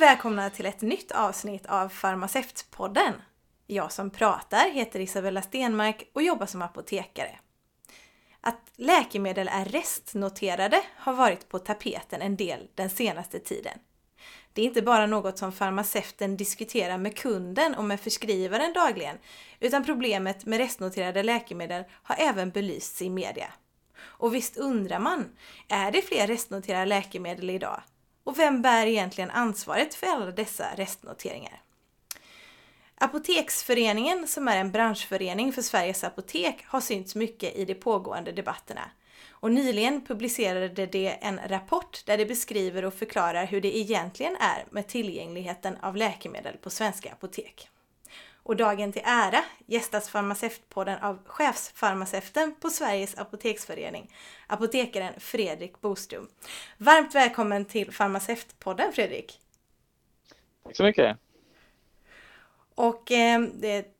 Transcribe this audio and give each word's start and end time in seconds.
Hej 0.00 0.06
och 0.06 0.12
välkomna 0.12 0.50
till 0.50 0.66
ett 0.66 0.80
nytt 0.80 1.12
avsnitt 1.12 1.66
av 1.66 1.88
Farmaceutpodden. 1.88 3.14
Jag 3.66 3.92
som 3.92 4.10
pratar 4.10 4.70
heter 4.70 5.00
Isabella 5.00 5.42
Stenmark 5.42 6.10
och 6.12 6.22
jobbar 6.22 6.46
som 6.46 6.62
apotekare. 6.62 7.38
Att 8.40 8.60
läkemedel 8.76 9.48
är 9.48 9.64
restnoterade 9.64 10.82
har 10.96 11.12
varit 11.12 11.48
på 11.48 11.58
tapeten 11.58 12.22
en 12.22 12.36
del 12.36 12.68
den 12.74 12.90
senaste 12.90 13.38
tiden. 13.38 13.78
Det 14.52 14.62
är 14.62 14.66
inte 14.66 14.82
bara 14.82 15.06
något 15.06 15.38
som 15.38 15.52
farmaceuten 15.52 16.36
diskuterar 16.36 16.98
med 16.98 17.16
kunden 17.16 17.74
och 17.74 17.84
med 17.84 18.00
förskrivaren 18.00 18.72
dagligen, 18.72 19.18
utan 19.60 19.84
problemet 19.84 20.46
med 20.46 20.58
restnoterade 20.58 21.22
läkemedel 21.22 21.84
har 21.92 22.16
även 22.18 22.50
belysts 22.50 23.02
i 23.02 23.10
media. 23.10 23.52
Och 24.00 24.34
visst 24.34 24.56
undrar 24.56 24.98
man, 24.98 25.36
är 25.68 25.92
det 25.92 26.02
fler 26.02 26.26
restnoterade 26.26 26.86
läkemedel 26.86 27.50
idag? 27.50 27.82
Och 28.24 28.38
vem 28.38 28.62
bär 28.62 28.86
egentligen 28.86 29.30
ansvaret 29.30 29.94
för 29.94 30.06
alla 30.06 30.30
dessa 30.30 30.66
restnoteringar? 30.76 31.62
Apoteksföreningen, 32.94 34.28
som 34.28 34.48
är 34.48 34.56
en 34.56 34.70
branschförening 34.70 35.52
för 35.52 35.62
Sveriges 35.62 36.04
apotek, 36.04 36.64
har 36.66 36.80
synts 36.80 37.14
mycket 37.14 37.56
i 37.56 37.64
de 37.64 37.74
pågående 37.74 38.32
debatterna. 38.32 38.90
Och 39.30 39.52
nyligen 39.52 40.06
publicerade 40.06 40.86
det 40.86 41.08
en 41.08 41.40
rapport 41.46 42.06
där 42.06 42.18
det 42.18 42.26
beskriver 42.26 42.84
och 42.84 42.94
förklarar 42.94 43.46
hur 43.46 43.60
det 43.60 43.76
egentligen 43.76 44.36
är 44.36 44.64
med 44.70 44.88
tillgängligheten 44.88 45.76
av 45.82 45.96
läkemedel 45.96 46.56
på 46.56 46.70
svenska 46.70 47.12
apotek. 47.12 47.68
Och 48.50 48.56
dagen 48.56 48.92
till 48.92 49.02
ära 49.04 49.44
gästas 49.66 50.08
Farmaceutpodden 50.08 51.02
av 51.02 51.18
chefsfarmaceuten 51.26 52.54
på 52.60 52.70
Sveriges 52.70 53.18
apoteksförening, 53.18 54.10
apotekaren 54.46 55.20
Fredrik 55.20 55.80
Boström. 55.80 56.28
Varmt 56.76 57.14
välkommen 57.14 57.64
till 57.64 57.92
Farmaceutpodden 57.92 58.92
Fredrik! 58.92 59.40
Tack 60.64 60.76
så 60.76 60.82
mycket! 60.82 61.16
Och 62.74 63.12
eh, 63.12 63.40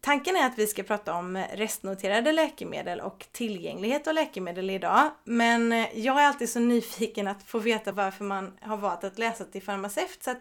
tanken 0.01 0.37
är 0.37 0.47
att 0.47 0.59
vi 0.59 0.67
ska 0.67 0.83
prata 0.83 1.15
om 1.15 1.45
restnoterade 1.53 2.33
läkemedel 2.33 3.01
och 3.01 3.27
tillgänglighet 3.33 4.06
av 4.06 4.15
läkemedel 4.15 4.71
idag. 4.71 5.11
Men 5.25 5.73
eh, 5.73 5.87
jag 5.95 6.21
är 6.21 6.27
alltid 6.27 6.51
så 6.51 6.61
nyfiken 6.61 7.28
att 7.28 7.43
få 7.43 7.59
veta 7.59 7.93
varför 7.93 8.25
man 8.25 8.59
har 8.61 8.77
valt 8.77 9.05
att 9.05 9.19
läsa 9.19 9.45
till 9.45 9.62
farmaceut. 9.62 10.23
Så 10.23 10.31
att 10.31 10.41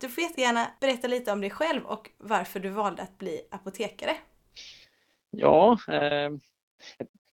du 0.00 0.08
får 0.08 0.22
jättegärna 0.22 0.70
berätta 0.80 1.08
lite 1.08 1.32
om 1.32 1.40
dig 1.40 1.50
själv 1.50 1.84
och 1.84 2.10
varför 2.18 2.60
du 2.60 2.68
valde 2.68 3.02
att 3.02 3.18
bli 3.18 3.40
apotekare. 3.50 4.16
Ja, 5.30 5.72
eh, 5.88 6.30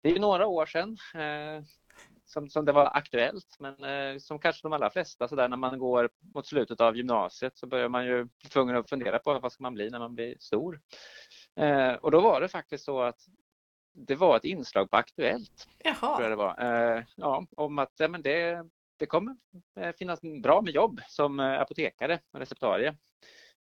det 0.02 0.10
är 0.10 0.14
ju 0.14 0.20
några 0.20 0.48
år 0.48 0.66
sedan 0.66 0.98
eh, 1.16 1.64
som, 2.26 2.50
som 2.50 2.66
det 2.66 2.72
var 2.72 2.98
aktuellt, 2.98 3.58
men 3.60 3.84
eh, 3.84 4.18
som 4.20 4.40
kanske 4.40 4.62
de 4.64 4.74
allra 4.74 4.90
flesta 4.90 5.28
så 5.28 5.36
där 5.36 5.50
när 5.50 5.58
man 5.58 5.80
går 5.80 6.10
mot 6.34 6.48
slutet 6.48 6.82
av 6.82 6.98
gymnasiet 6.98 7.58
så 7.58 7.68
börjar 7.68 7.90
man 7.90 8.06
ju 8.06 8.28
tvungen 8.52 8.76
att 8.76 8.90
fundera 8.90 9.20
på 9.20 9.40
vad 9.40 9.52
ska 9.52 9.64
man 9.64 9.74
bli 9.74 9.90
när 9.90 10.00
man 10.00 10.16
blir 10.16 10.36
stor. 10.40 10.82
Eh, 11.56 11.94
och 11.94 12.12
då 12.12 12.22
var 12.22 12.42
det 12.42 12.48
faktiskt 12.48 12.86
så 12.86 13.02
att 13.02 13.20
det 13.94 14.16
var 14.16 14.38
ett 14.38 14.44
inslag 14.44 14.90
på 14.92 14.98
Aktuellt. 14.98 15.68
Jaha. 15.84 16.16
Tror 16.18 16.22
jag 16.22 16.32
det 16.32 16.36
var. 16.36 16.62
Eh, 16.98 17.04
ja, 17.16 17.46
om 17.58 17.80
att 17.80 17.94
ja, 17.98 18.08
men 18.08 18.22
det, 18.22 18.66
det 18.98 19.06
kommer 19.06 19.36
eh, 19.80 19.96
finnas 20.00 20.20
bra 20.44 20.62
med 20.62 20.74
jobb 20.74 21.02
som 21.08 21.40
eh, 21.40 21.62
apotekare 21.62 22.20
och 22.34 22.40
receptarie. 22.40 22.88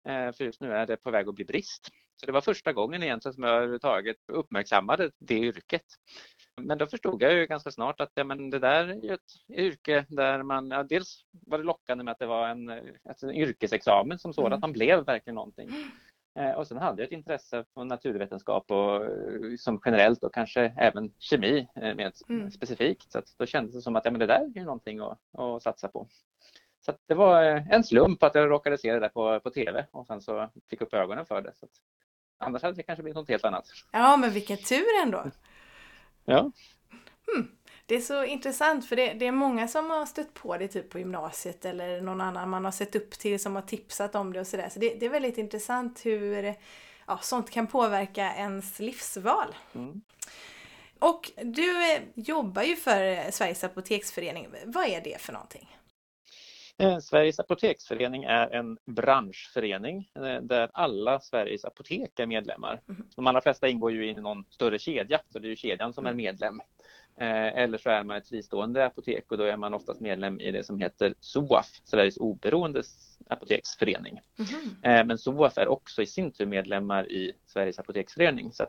Eh, 0.08 0.32
för 0.32 0.44
just 0.44 0.60
nu 0.60 0.72
är 0.72 0.86
det 0.86 0.96
på 0.96 1.10
väg 1.10 1.28
att 1.28 1.34
bli 1.34 1.44
brist. 1.44 1.88
Så 2.16 2.26
det 2.26 2.32
var 2.32 2.40
första 2.40 2.72
gången 2.72 3.02
egentligen 3.02 3.34
som 3.34 3.42
jag 3.42 3.56
överhuvudtaget 3.56 4.16
uppmärksammade 4.32 5.10
det 5.18 5.38
yrket. 5.38 5.84
Men 6.60 6.78
då 6.78 6.86
förstod 6.86 7.22
jag 7.22 7.32
ju 7.32 7.46
ganska 7.46 7.70
snart 7.70 8.00
att 8.00 8.12
ja, 8.14 8.24
men 8.24 8.50
det 8.50 8.58
där 8.58 8.88
är 8.88 9.14
ett 9.14 9.58
yrke 9.58 10.06
där 10.08 10.42
man, 10.42 10.70
ja, 10.70 10.82
dels 10.82 11.24
var 11.30 11.58
det 11.58 11.64
lockande 11.64 12.04
med 12.04 12.12
att 12.12 12.18
det 12.18 12.26
var 12.26 12.48
en, 12.48 12.82
alltså 13.08 13.26
en 13.26 13.34
yrkesexamen 13.34 14.18
som 14.18 14.32
sådan, 14.32 14.52
mm. 14.52 14.60
man 14.60 14.72
blev 14.72 15.04
verkligen 15.04 15.34
någonting. 15.34 15.70
Eh, 16.34 16.50
och 16.50 16.66
sen 16.66 16.76
hade 16.76 17.02
jag 17.02 17.06
ett 17.06 17.12
intresse 17.12 17.64
för 17.74 17.84
naturvetenskap 17.84 18.70
och 18.70 19.02
som 19.58 19.80
generellt 19.84 20.24
och 20.24 20.34
kanske 20.34 20.74
även 20.78 21.12
kemi 21.18 21.68
med 21.74 22.12
mm. 22.28 22.50
specifikt. 22.50 23.12
Så 23.12 23.22
då 23.38 23.46
kändes 23.46 23.74
det 23.74 23.82
som 23.82 23.96
att 23.96 24.04
ja, 24.04 24.10
men 24.10 24.20
det 24.20 24.26
där 24.26 24.52
är 24.54 24.64
någonting 24.64 25.00
att, 25.00 25.18
att 25.38 25.62
satsa 25.62 25.88
på. 25.88 26.08
Så 26.80 26.92
det 27.06 27.14
var 27.14 27.42
en 27.70 27.84
slump 27.84 28.22
att 28.22 28.34
jag 28.34 28.50
råkade 28.50 28.78
se 28.78 28.92
det 28.92 29.00
där 29.00 29.08
på, 29.08 29.40
på 29.40 29.50
TV 29.50 29.86
och 29.90 30.06
sen 30.06 30.20
så 30.20 30.50
fick 30.70 30.80
upp 30.80 30.94
ögonen 30.94 31.26
för 31.26 31.42
det. 31.42 31.52
Så 31.54 31.66
annars 32.38 32.62
hade 32.62 32.76
det 32.76 32.82
kanske 32.82 33.02
blivit 33.02 33.16
något 33.16 33.28
helt 33.28 33.44
annat. 33.44 33.64
Ja, 33.92 34.16
men 34.16 34.30
vilken 34.30 34.56
tur 34.56 35.02
ändå. 35.02 35.30
Ja. 36.24 36.52
Hmm. 37.26 37.48
Det 37.86 37.94
är 37.94 38.00
så 38.00 38.24
intressant 38.24 38.88
för 38.88 38.96
det, 38.96 39.12
det, 39.12 39.26
är 39.26 39.32
många 39.32 39.68
som 39.68 39.90
har 39.90 40.06
stött 40.06 40.34
på 40.34 40.56
det 40.56 40.68
typ 40.68 40.90
på 40.90 40.98
gymnasiet 40.98 41.64
eller 41.64 42.00
någon 42.00 42.20
annan 42.20 42.50
man 42.50 42.64
har 42.64 42.72
sett 42.72 42.96
upp 42.96 43.10
till 43.10 43.40
som 43.40 43.54
har 43.54 43.62
tipsat 43.62 44.14
om 44.14 44.32
det 44.32 44.40
och 44.40 44.46
sådär. 44.46 44.68
Så 44.68 44.78
det, 44.78 44.94
det, 44.94 45.06
är 45.06 45.10
väldigt 45.10 45.38
intressant 45.38 46.06
hur 46.06 46.54
ja, 47.06 47.18
sånt 47.22 47.50
kan 47.50 47.66
påverka 47.66 48.34
ens 48.36 48.80
livsval. 48.80 49.54
Mm. 49.74 50.02
Och 50.98 51.30
du 51.42 51.92
eh, 51.92 52.02
jobbar 52.14 52.62
ju 52.62 52.76
för 52.76 53.30
Sveriges 53.30 53.64
Apoteksförening. 53.64 54.48
Vad 54.66 54.84
är 54.84 55.00
det 55.00 55.20
för 55.20 55.32
någonting? 55.32 55.68
Eh, 56.78 56.98
Sveriges 56.98 57.40
apoteksförening 57.40 58.24
är 58.24 58.54
en 58.54 58.78
branschförening 58.86 60.10
eh, 60.16 60.42
där 60.42 60.70
alla 60.72 61.20
Sveriges 61.20 61.64
apotek 61.64 62.18
är 62.18 62.26
medlemmar. 62.26 62.80
Mm. 62.88 63.06
De 63.16 63.26
allra 63.26 63.40
flesta 63.40 63.68
ingår 63.68 63.92
ju 63.92 64.08
i 64.08 64.14
någon 64.14 64.44
större 64.50 64.78
kedja, 64.78 65.20
så 65.28 65.38
det 65.38 65.46
är 65.46 65.50
ju 65.50 65.56
kedjan 65.56 65.92
som 65.92 66.06
är 66.06 66.10
mm. 66.10 66.16
medlem. 66.16 66.60
Eh, 67.16 67.58
eller 67.58 67.78
så 67.78 67.90
är 67.90 68.04
man 68.04 68.16
ett 68.16 68.28
fristående 68.28 68.86
apotek 68.86 69.32
och 69.32 69.38
då 69.38 69.44
är 69.44 69.56
man 69.56 69.74
oftast 69.74 70.00
medlem 70.00 70.40
i 70.40 70.50
det 70.50 70.64
som 70.64 70.78
heter 70.78 71.14
SOAF, 71.20 71.66
Sveriges 71.84 72.16
oberoende 72.16 72.82
apoteksförening. 73.28 74.20
Mm. 74.82 75.06
Men 75.06 75.18
SOAF 75.18 75.58
är 75.58 75.68
också 75.68 76.02
i 76.02 76.06
sin 76.06 76.32
tur 76.32 76.46
medlemmar 76.46 77.12
i 77.12 77.32
Sveriges 77.46 77.78
apoteksförening. 77.78 78.52
Så 78.52 78.66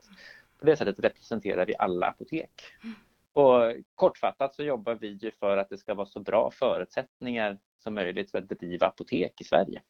på 0.60 0.66
det 0.66 0.78
sättet 0.78 1.00
representerar 1.00 1.66
vi 1.66 1.76
alla 1.80 2.08
apotek. 2.08 2.52
Mm. 2.84 2.96
Och 3.34 3.76
kortfattat 3.96 4.56
så 4.56 4.64
jobbar 4.64 4.96
vi 4.96 5.32
för 5.40 5.58
att 5.58 5.70
det 5.70 5.78
ska 5.78 5.94
vara 5.94 6.08
så 6.08 6.20
bra 6.20 6.52
förutsättningar 6.52 7.58
som 7.80 7.94
möjligt 7.94 8.32
för 8.32 8.38
att 8.38 8.48
bedriva 8.48 8.88
apotek 8.88 9.42
i 9.42 9.44
Sverige. 9.44 9.82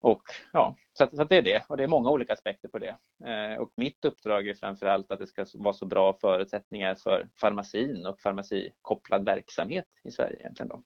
Och 0.00 0.22
ja, 0.52 0.76
så, 0.92 1.08
så 1.12 1.24
det 1.24 1.36
är 1.36 1.42
det 1.42 1.64
och 1.68 1.76
det 1.76 1.84
är 1.84 1.88
många 1.88 2.10
olika 2.10 2.32
aspekter 2.32 2.68
på 2.68 2.78
det. 2.78 2.96
Eh, 3.24 3.58
och 3.58 3.72
mitt 3.76 4.04
uppdrag 4.04 4.48
är 4.48 4.54
framförallt 4.54 5.10
att 5.10 5.18
det 5.18 5.26
ska 5.26 5.46
vara 5.54 5.74
så 5.74 5.86
bra 5.86 6.18
förutsättningar 6.20 6.94
för 6.94 7.28
farmacin 7.40 8.06
och 8.06 8.20
farmacikopplad 8.20 9.24
verksamhet 9.24 9.86
i 10.04 10.10
Sverige 10.10 10.36
egentligen. 10.40 10.68
Då. 10.68 10.82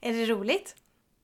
Är 0.00 0.12
det 0.12 0.26
roligt? 0.26 0.76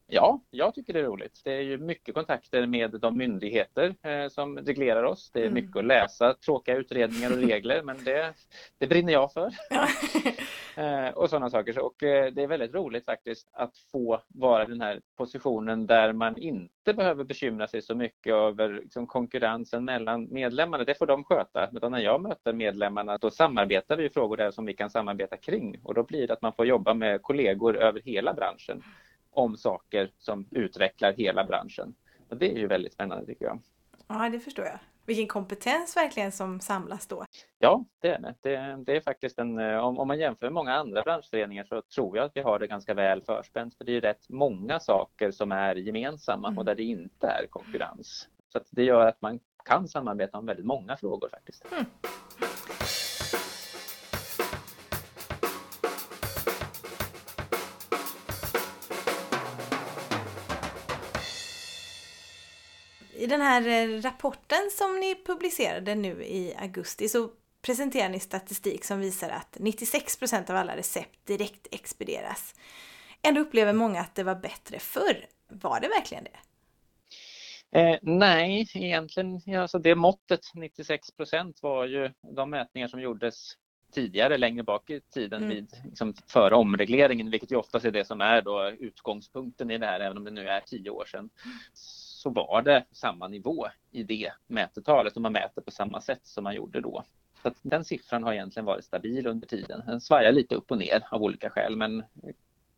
Ja, 0.07 0.41
jag 0.51 0.75
tycker 0.75 0.93
det 0.93 0.99
är 0.99 1.05
roligt. 1.05 1.41
Det 1.45 1.53
är 1.53 1.61
ju 1.61 1.79
mycket 1.79 2.15
kontakter 2.15 2.67
med 2.67 2.91
de 3.01 3.19
myndigheter 3.19 3.95
eh, 4.03 4.29
som 4.29 4.59
reglerar 4.59 5.03
oss. 5.03 5.31
Det 5.31 5.41
är 5.41 5.47
mm. 5.47 5.55
mycket 5.55 5.77
att 5.77 5.85
läsa, 5.85 6.35
tråkiga 6.35 6.77
utredningar 6.77 7.31
och 7.31 7.37
regler, 7.37 7.83
men 7.83 8.05
det, 8.05 8.35
det 8.79 8.87
brinner 8.87 9.13
jag 9.13 9.33
för. 9.33 9.51
Eh, 10.77 11.09
och 11.09 11.31
sådana 11.31 11.51
saker. 11.51 11.79
Och 11.79 12.03
eh, 12.03 12.33
det 12.33 12.43
är 12.43 12.47
väldigt 12.47 12.75
roligt 12.75 13.05
faktiskt 13.05 13.49
att 13.53 13.79
få 13.93 14.21
vara 14.29 14.65
i 14.65 14.67
den 14.67 14.81
här 14.81 15.01
positionen 15.17 15.87
där 15.87 16.13
man 16.13 16.37
inte 16.37 16.95
behöver 16.95 17.25
bekymra 17.25 17.67
sig 17.67 17.83
så 17.83 17.95
mycket 17.95 18.33
över 18.33 18.69
liksom, 18.69 19.07
konkurrensen 19.07 19.85
mellan 19.85 20.29
medlemmarna. 20.31 20.85
Det 20.85 20.99
får 20.99 21.07
de 21.07 21.25
sköta. 21.25 21.71
Utan 21.73 21.93
när 21.93 21.99
jag 21.99 22.23
möter 22.23 22.53
medlemmarna 22.53 23.19
då 23.19 23.31
samarbetar 23.31 23.97
vi 23.97 24.05
i 24.05 24.11
frågor 24.11 24.37
där 24.37 24.51
som 24.51 24.67
vi 24.67 24.75
kan 24.75 24.91
samarbeta 24.91 25.37
kring 25.37 25.81
och 25.83 25.95
då 25.95 26.03
blir 26.03 26.27
det 26.27 26.33
att 26.33 26.43
man 26.43 26.53
får 26.53 26.67
jobba 26.67 26.95
med 26.95 27.23
kollegor 27.23 27.77
över 27.77 28.01
hela 28.05 28.35
branschen 28.35 28.83
om 29.35 29.57
saker 29.57 30.11
som 30.19 30.49
utvecklar 30.51 31.13
hela 31.13 31.45
branschen. 31.45 31.95
Och 32.29 32.37
det 32.37 32.53
är 32.53 32.59
ju 32.59 32.67
väldigt 32.67 32.93
spännande 32.93 33.27
tycker 33.27 33.45
jag. 33.45 33.61
Ja, 34.09 34.29
det 34.29 34.41
förstår 34.41 34.65
jag. 34.65 34.79
Vilken 35.07 35.27
kompetens 35.27 35.97
verkligen 35.97 36.33
som 36.33 36.61
samlas 36.61 37.07
då. 37.07 37.25
Ja, 37.59 37.85
det 38.01 38.09
är 38.09 38.19
det. 38.19 38.35
Det, 38.41 38.85
det 38.87 38.97
är 38.97 39.01
faktiskt 39.01 39.39
en, 39.39 39.59
eh, 39.59 39.77
om, 39.77 39.99
om, 39.99 40.09
man 40.09 40.19
jämför 40.19 40.47
med 40.47 40.53
många 40.53 40.75
andra 40.75 41.03
branschföreningar 41.03 41.65
så 41.65 41.83
tror 41.95 42.17
jag 42.17 42.25
att 42.27 42.33
vi 42.35 42.41
har 42.41 42.59
det 42.59 42.67
ganska 42.67 42.95
väl 42.95 43.23
förspänt. 43.23 43.77
För 43.77 43.85
det 43.85 43.97
är 43.97 44.01
rätt 44.01 44.29
många 44.29 44.81
saker 44.81 45.31
som 45.31 45.53
är 45.53 45.75
gemensamma 45.75 46.49
mm. 46.49 46.59
och 46.59 46.65
där 46.65 46.75
det 46.75 46.83
inte 46.83 47.27
är 47.27 47.47
konkurrens. 47.51 48.29
Så 48.53 48.61
det 48.71 48.85
gör 48.85 49.07
att 49.07 49.23
man 49.23 49.41
kan 49.65 49.89
samarbeta 49.89 50.39
om 50.39 50.47
väldigt 50.47 50.67
många 50.67 50.97
frågor 50.97 51.29
faktiskt. 51.29 51.65
Mm. 51.73 51.85
I 63.25 63.27
den 63.27 63.41
här 63.41 63.69
eh, 63.69 64.01
rapporten 64.01 64.71
som 64.71 65.01
ni 65.01 65.15
publicerade 65.27 65.95
nu 65.95 66.25
i 66.25 66.55
augusti 66.59 67.09
så 67.09 67.31
presenterar 67.63 68.09
ni 68.09 68.21
statistik 68.21 68.85
som 68.85 69.01
visar 69.01 69.31
att 69.31 69.57
96% 69.61 70.51
av 70.51 70.57
alla 70.57 70.77
recept 70.77 71.27
direkt 71.27 71.75
expedieras. 71.75 72.55
Ändå 73.23 73.41
upplever 73.41 73.73
många 73.73 74.01
att 74.01 74.15
det 74.15 74.23
var 74.23 74.35
bättre 74.35 74.79
förr. 74.79 75.27
Var 75.49 75.81
det 75.81 75.89
verkligen 75.89 76.25
det? 76.25 76.39
Eh, 77.81 77.99
nej, 78.03 78.67
egentligen, 78.75 79.41
alltså 79.59 79.79
det 79.79 79.95
måttet 79.95 80.41
96% 80.55 81.55
var 81.63 81.87
ju 81.87 82.11
de 82.37 82.51
mätningar 82.51 82.89
som 82.89 83.01
gjordes 83.01 83.57
tidigare, 83.95 84.39
längre 84.39 84.63
bak 84.63 84.91
i 84.91 85.01
tiden, 85.01 85.43
mm. 85.43 85.55
vid, 85.55 85.71
liksom, 85.85 86.15
före 86.27 86.55
omregleringen, 86.55 87.31
vilket 87.31 87.53
ju 87.53 87.57
oftast 87.57 87.85
är 87.85 87.91
det 87.91 88.05
som 88.05 88.21
är 88.21 88.43
då 88.43 88.71
utgångspunkten 88.71 89.71
i 89.71 89.79
det 89.79 89.87
här, 89.87 90.01
även 90.01 90.17
om 90.17 90.25
det 90.25 90.31
nu 90.31 90.49
är 90.49 90.61
tio 90.61 90.91
år 90.91 91.05
sedan, 91.05 91.31
så 92.25 92.31
var 92.31 92.63
det 92.63 92.85
samma 92.93 93.29
nivå 93.29 93.67
i 93.91 94.03
det 94.03 94.33
mätetalet 94.47 95.17
och 95.17 95.23
man 95.23 95.33
mäter 95.33 95.63
på 95.63 95.71
samma 95.71 96.01
sätt 96.01 96.21
som 96.23 96.45
man 96.45 96.55
gjorde 96.55 96.81
då. 96.81 97.05
Så 97.43 97.51
den 97.63 97.85
siffran 97.85 98.23
har 98.23 98.33
egentligen 98.33 98.65
varit 98.65 98.85
stabil 98.85 99.27
under 99.27 99.47
tiden. 99.47 99.83
Den 99.87 100.01
svajar 100.01 100.33
lite 100.33 100.55
upp 100.55 100.71
och 100.71 100.79
ner 100.79 101.07
av 101.11 101.23
olika 101.23 101.51
skäl, 101.51 101.77
men 101.77 102.05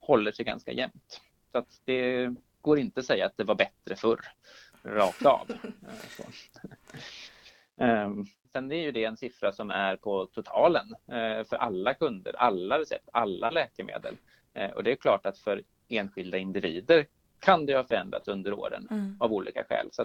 håller 0.01 0.33
sig 0.33 0.45
ganska 0.45 0.73
jämnt. 0.73 1.21
Så 1.53 1.59
att 1.59 1.81
det 1.85 2.35
går 2.61 2.79
inte 2.79 3.01
att 3.01 3.07
säga 3.07 3.27
att 3.27 3.37
det 3.37 3.45
var 3.45 3.55
bättre 3.55 3.97
förr, 3.97 4.21
rakt 4.83 5.27
av. 5.27 5.51
um, 7.77 8.27
sen 8.53 8.73
är 8.73 8.83
ju 8.83 8.93
det 8.93 9.05
en 9.05 9.17
siffra 9.17 9.53
som 9.53 9.71
är 9.71 9.97
på 9.97 10.27
totalen 10.27 10.95
uh, 11.13 11.45
för 11.45 11.57
alla 11.57 11.95
kunder, 11.95 12.37
alla 12.37 12.79
recept, 12.79 13.09
alla 13.13 13.51
läkemedel. 13.51 14.17
Uh, 14.59 14.71
och 14.71 14.85
det 14.85 14.93
är 14.93 14.97
klart 14.97 15.27
att 15.27 15.39
för 15.39 15.63
enskilda 15.89 16.39
individer 16.39 17.07
kan 17.41 17.67
det 17.67 17.77
ha 17.77 17.85
förändrats 17.85 18.29
under 18.29 18.53
åren 18.53 18.89
mm. 18.91 19.17
av 19.21 19.33
olika 19.33 19.65
skäl. 19.65 19.89
Så 19.93 20.05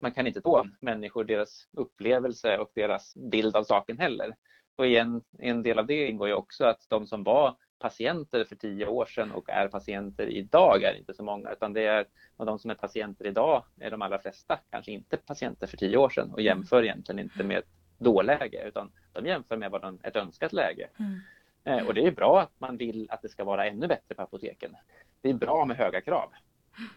man 0.00 0.12
kan 0.12 0.26
inte 0.26 0.40
få 0.40 0.66
människor 0.80 1.24
deras 1.24 1.68
upplevelse 1.72 2.58
och 2.58 2.70
deras 2.74 3.14
bild 3.14 3.56
av 3.56 3.64
saken 3.64 3.98
heller. 3.98 4.34
Och 4.76 4.86
en, 4.86 5.22
en 5.38 5.62
del 5.62 5.78
av 5.78 5.86
det 5.86 6.06
ingår 6.08 6.28
ju 6.28 6.34
också 6.34 6.64
att 6.64 6.86
de 6.88 7.06
som 7.06 7.22
var 7.22 7.56
patienter 7.78 8.44
för 8.44 8.56
tio 8.56 8.86
år 8.86 9.06
sedan 9.06 9.32
och 9.32 9.50
är 9.50 9.68
patienter 9.68 10.26
idag 10.26 10.82
är 10.82 10.94
inte 10.98 11.14
så 11.14 11.22
många 11.22 11.52
utan 11.52 11.72
det 11.72 11.86
är 11.86 12.06
och 12.36 12.46
de 12.46 12.58
som 12.58 12.70
är 12.70 12.74
patienter 12.74 13.26
idag 13.26 13.64
är 13.80 13.90
de 13.90 14.02
allra 14.02 14.18
flesta 14.18 14.58
kanske 14.70 14.92
inte 14.92 15.16
patienter 15.16 15.66
för 15.66 15.76
tio 15.76 15.96
år 15.96 16.08
sedan 16.08 16.30
och 16.32 16.40
jämför 16.40 16.82
egentligen 16.82 17.18
inte 17.18 17.44
med 17.44 17.58
ett 17.58 17.68
dåläge 17.98 18.64
utan 18.68 18.92
de 19.12 19.26
jämför 19.26 19.56
med 19.56 19.70
vad 19.70 19.82
de, 19.82 19.98
ett 20.02 20.16
önskat 20.16 20.52
läge. 20.52 20.88
Mm. 20.98 21.20
Eh, 21.64 21.86
och 21.86 21.94
det 21.94 22.06
är 22.06 22.10
bra 22.10 22.40
att 22.40 22.60
man 22.60 22.76
vill 22.76 23.06
att 23.10 23.22
det 23.22 23.28
ska 23.28 23.44
vara 23.44 23.66
ännu 23.66 23.86
bättre 23.86 24.14
på 24.14 24.22
apoteken. 24.22 24.76
Det 25.22 25.30
är 25.30 25.34
bra 25.34 25.64
med 25.64 25.76
höga 25.76 26.00
krav 26.00 26.32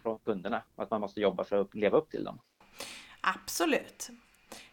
från 0.02 0.18
kunderna 0.18 0.62
och 0.74 0.82
att 0.82 0.90
man 0.90 1.00
måste 1.00 1.20
jobba 1.20 1.44
för 1.44 1.60
att 1.60 1.74
leva 1.74 1.98
upp 1.98 2.10
till 2.10 2.24
dem. 2.24 2.38
Absolut. 3.20 4.10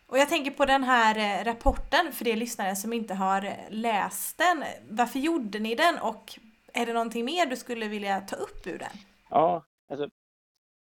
Och 0.05 0.17
jag 0.17 0.29
tänker 0.29 0.51
på 0.51 0.65
den 0.65 0.83
här 0.83 1.17
eh, 1.17 1.45
rapporten 1.45 2.11
för 2.11 2.25
de 2.25 2.35
lyssnare 2.35 2.75
som 2.75 2.93
inte 2.93 3.13
har 3.13 3.45
eh, 3.45 3.53
läst 3.69 4.37
den. 4.37 4.63
Varför 4.89 5.19
gjorde 5.19 5.59
ni 5.59 5.75
den 5.75 5.99
och 5.99 6.39
är 6.73 6.85
det 6.85 6.93
någonting 6.93 7.25
mer 7.25 7.45
du 7.45 7.55
skulle 7.55 7.87
vilja 7.87 8.21
ta 8.21 8.35
upp 8.35 8.67
ur 8.67 8.79
den? 8.79 8.97
Ja, 9.29 9.65
alltså, 9.89 10.09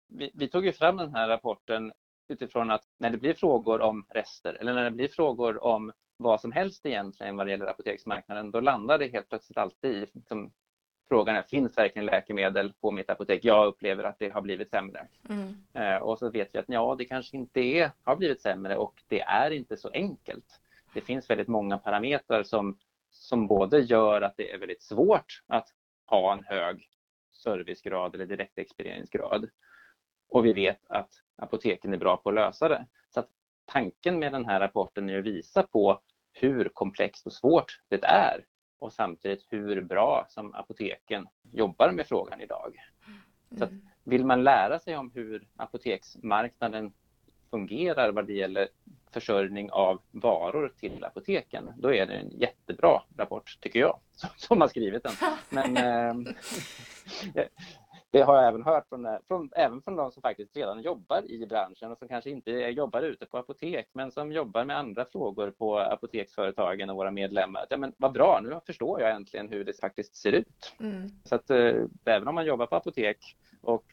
vi, 0.08 0.30
vi 0.34 0.48
tog 0.48 0.66
ju 0.66 0.72
fram 0.72 0.96
den 0.96 1.14
här 1.14 1.28
rapporten 1.28 1.92
utifrån 2.28 2.70
att 2.70 2.84
när 2.98 3.10
det 3.10 3.18
blir 3.18 3.34
frågor 3.34 3.80
om 3.80 4.06
rester 4.08 4.54
eller 4.54 4.74
när 4.74 4.84
det 4.84 4.90
blir 4.90 5.08
frågor 5.08 5.64
om 5.64 5.92
vad 6.16 6.40
som 6.40 6.52
helst 6.52 6.86
egentligen 6.86 7.36
vad 7.36 7.46
det 7.46 7.50
gäller 7.50 7.66
apoteksmarknaden, 7.66 8.50
då 8.50 8.60
landar 8.60 8.98
det 8.98 9.08
helt 9.08 9.28
plötsligt 9.28 9.58
alltid 9.58 9.90
i 9.90 10.06
liksom, 10.12 10.52
frågan 11.12 11.36
är, 11.36 11.42
finns 11.42 11.78
verkligen 11.78 12.06
läkemedel 12.06 12.72
på 12.80 12.90
mitt 12.90 13.10
apotek? 13.10 13.44
Jag 13.44 13.66
upplever 13.66 14.04
att 14.04 14.18
det 14.18 14.28
har 14.28 14.40
blivit 14.40 14.70
sämre. 14.70 15.06
Mm. 15.28 15.54
Eh, 15.72 16.02
och 16.02 16.18
så 16.18 16.30
vet 16.30 16.48
vi 16.52 16.58
att 16.58 16.64
ja, 16.68 16.94
det 16.98 17.04
kanske 17.04 17.36
inte 17.36 17.60
är, 17.60 17.90
har 18.04 18.16
blivit 18.16 18.40
sämre 18.40 18.76
och 18.76 19.02
det 19.08 19.20
är 19.20 19.50
inte 19.50 19.76
så 19.76 19.90
enkelt. 19.92 20.60
Det 20.94 21.00
finns 21.00 21.30
väldigt 21.30 21.48
många 21.48 21.78
parametrar 21.78 22.42
som, 22.42 22.78
som 23.10 23.46
både 23.46 23.80
gör 23.80 24.22
att 24.22 24.36
det 24.36 24.52
är 24.52 24.58
väldigt 24.58 24.82
svårt 24.82 25.42
att 25.46 25.68
ha 26.06 26.32
en 26.32 26.44
hög 26.44 26.88
servicegrad 27.32 28.14
eller 28.14 28.26
direktexperiensgrad. 28.26 29.48
Och 30.28 30.46
vi 30.46 30.52
vet 30.52 30.80
att 30.88 31.10
apoteken 31.36 31.92
är 31.92 31.98
bra 31.98 32.16
på 32.16 32.28
att 32.28 32.34
lösa 32.34 32.68
det. 32.68 32.86
Så 33.14 33.20
att 33.20 33.28
tanken 33.64 34.18
med 34.18 34.32
den 34.32 34.44
här 34.44 34.60
rapporten 34.60 35.10
är 35.10 35.18
att 35.18 35.24
visa 35.24 35.62
på 35.62 36.00
hur 36.32 36.68
komplext 36.68 37.26
och 37.26 37.32
svårt 37.32 37.80
det 37.88 38.04
är 38.04 38.44
och 38.82 38.92
samtidigt 38.92 39.46
hur 39.48 39.80
bra 39.80 40.26
som 40.28 40.54
apoteken 40.54 41.26
jobbar 41.52 41.90
med 41.90 42.06
frågan 42.06 42.40
idag. 42.40 42.76
Så 43.58 43.64
mm. 43.64 43.80
vill 44.04 44.24
man 44.24 44.44
lära 44.44 44.78
sig 44.78 44.96
om 44.96 45.10
hur 45.14 45.46
apoteksmarknaden 45.56 46.92
fungerar 47.50 48.12
vad 48.12 48.26
det 48.26 48.32
gäller 48.32 48.68
försörjning 49.10 49.70
av 49.70 50.00
varor 50.10 50.72
till 50.80 51.04
apoteken, 51.04 51.72
då 51.76 51.94
är 51.94 52.06
det 52.06 52.14
en 52.14 52.30
jättebra 52.30 53.02
rapport, 53.16 53.58
tycker 53.60 53.80
jag, 53.80 53.98
som 54.36 54.60
har 54.60 54.68
skrivit 54.68 55.02
den. 55.02 55.12
Men 55.50 55.76
eh, 57.34 57.44
det 58.12 58.22
har 58.22 58.36
jag 58.36 58.48
även 58.48 58.62
hört 58.62 58.88
från, 58.88 59.08
från, 59.28 59.50
även 59.56 59.82
från 59.82 59.96
de 59.96 60.12
som 60.12 60.22
faktiskt 60.22 60.56
redan 60.56 60.82
jobbar 60.82 61.30
i 61.30 61.46
branschen 61.46 61.92
och 61.92 61.98
som 61.98 62.08
kanske 62.08 62.30
inte 62.30 62.50
jobbar 62.50 63.02
ute 63.02 63.26
på 63.26 63.38
apotek 63.38 63.88
men 63.92 64.10
som 64.10 64.32
jobbar 64.32 64.64
med 64.64 64.78
andra 64.78 65.04
frågor 65.04 65.50
på 65.50 65.78
apoteksföretagen 65.78 66.90
och 66.90 66.96
våra 66.96 67.10
medlemmar. 67.10 67.66
Ja, 67.70 67.76
men 67.76 67.92
vad 67.96 68.12
bra, 68.12 68.40
nu 68.42 68.60
förstår 68.66 69.00
jag 69.00 69.10
äntligen 69.10 69.48
hur 69.48 69.64
det 69.64 69.80
faktiskt 69.80 70.16
ser 70.16 70.32
ut. 70.32 70.74
Mm. 70.80 71.08
Så 71.24 71.34
att 71.34 71.50
eh, 71.50 71.74
även 72.04 72.28
om 72.28 72.34
man 72.34 72.46
jobbar 72.46 72.66
på 72.66 72.76
apotek 72.76 73.36
och 73.60 73.84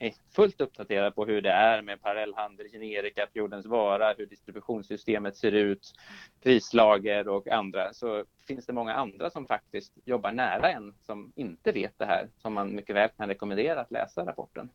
är 0.00 0.14
fullt 0.32 0.60
uppdaterad 0.60 1.14
på 1.14 1.24
hur 1.24 1.42
det 1.42 1.50
är 1.50 1.82
med 1.82 2.02
parallellhandel, 2.02 2.68
generika, 2.72 3.26
jordens 3.32 3.66
vara, 3.66 4.14
hur 4.18 4.26
distributionssystemet 4.26 5.36
ser 5.36 5.52
ut, 5.52 5.94
prislager 6.42 7.28
och 7.28 7.48
andra, 7.48 7.92
så 7.92 8.24
finns 8.46 8.66
det 8.66 8.72
många 8.72 8.94
andra 8.94 9.30
som 9.30 9.46
faktiskt 9.46 9.92
jobbar 10.04 10.32
nära 10.32 10.70
en 10.70 10.94
som 11.02 11.32
inte 11.36 11.72
vet 11.72 11.98
det 11.98 12.06
här, 12.06 12.28
som 12.38 12.54
man 12.54 12.74
mycket 12.74 12.96
väl 12.96 13.08
kan 13.16 13.28
rekommendera 13.28 13.80
att 13.80 13.90
läsa 13.90 14.26
rapporten. 14.26 14.70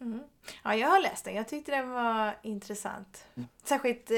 Mm. 0.00 0.20
Ja, 0.64 0.74
jag 0.74 0.88
har 0.88 1.02
läst 1.02 1.24
den. 1.24 1.34
Jag 1.34 1.48
tyckte 1.48 1.72
den 1.72 1.90
var 1.90 2.34
intressant. 2.42 3.26
Mm. 3.34 3.48
Särskilt 3.64 4.10
eh, 4.10 4.16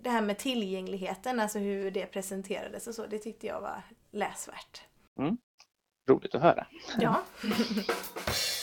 det 0.00 0.10
här 0.10 0.22
med 0.22 0.38
tillgängligheten, 0.38 1.40
alltså 1.40 1.58
hur 1.58 1.90
det 1.90 2.06
presenterades 2.06 2.86
och 2.86 2.94
så. 2.94 3.06
Det 3.06 3.18
tyckte 3.18 3.46
jag 3.46 3.60
var 3.60 3.82
läsvärt. 4.10 4.82
Mm. 5.18 5.38
Roligt 6.08 6.34
att 6.34 6.42
höra. 6.42 6.66
Ja. 7.00 7.22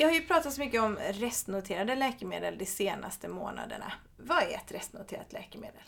Det 0.00 0.04
har 0.04 0.12
ju 0.12 0.22
pratats 0.22 0.58
mycket 0.58 0.82
om 0.82 0.96
restnoterade 0.96 1.94
läkemedel 1.94 2.58
de 2.58 2.66
senaste 2.66 3.28
månaderna. 3.28 3.92
Vad 4.16 4.42
är 4.42 4.54
ett 4.54 4.72
restnoterat 4.72 5.32
läkemedel? 5.32 5.82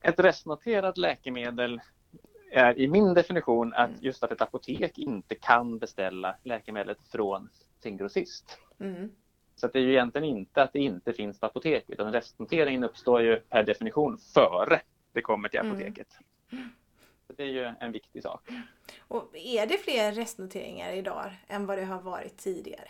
Ett 0.00 0.18
restnoterat 0.18 0.98
läkemedel 0.98 1.80
är 2.52 2.78
i 2.78 2.88
min 2.88 3.14
definition 3.14 3.74
att 3.74 3.88
mm. 3.88 4.00
just 4.02 4.22
att 4.22 4.32
ett 4.32 4.40
apotek 4.40 4.98
inte 4.98 5.34
kan 5.34 5.78
beställa 5.78 6.36
läkemedlet 6.42 6.98
från 7.12 7.48
sin 7.82 7.96
grossist. 7.96 8.58
Mm. 8.80 9.10
Så 9.56 9.66
det 9.66 9.78
är 9.78 9.82
ju 9.82 9.92
egentligen 9.92 10.28
inte 10.28 10.62
att 10.62 10.72
det 10.72 10.80
inte 10.80 11.12
finns 11.12 11.40
på 11.40 11.46
apotek 11.46 11.84
utan 11.88 12.12
restnoteringen 12.12 12.84
uppstår 12.84 13.22
ju 13.22 13.36
per 13.36 13.62
definition 13.62 14.18
före 14.34 14.80
det 15.12 15.22
kommer 15.22 15.48
till 15.48 15.60
mm. 15.60 15.72
apoteket. 15.72 16.18
Mm. 16.52 16.68
Så 17.26 17.32
det 17.32 17.42
är 17.42 17.46
ju 17.46 17.74
en 17.80 17.92
viktig 17.92 18.22
sak. 18.22 18.48
Och 18.98 19.30
är 19.34 19.66
det 19.66 19.78
fler 19.78 20.12
restnoteringar 20.12 20.92
idag 20.92 21.30
än 21.48 21.66
vad 21.66 21.78
det 21.78 21.84
har 21.84 22.00
varit 22.00 22.36
tidigare? 22.36 22.88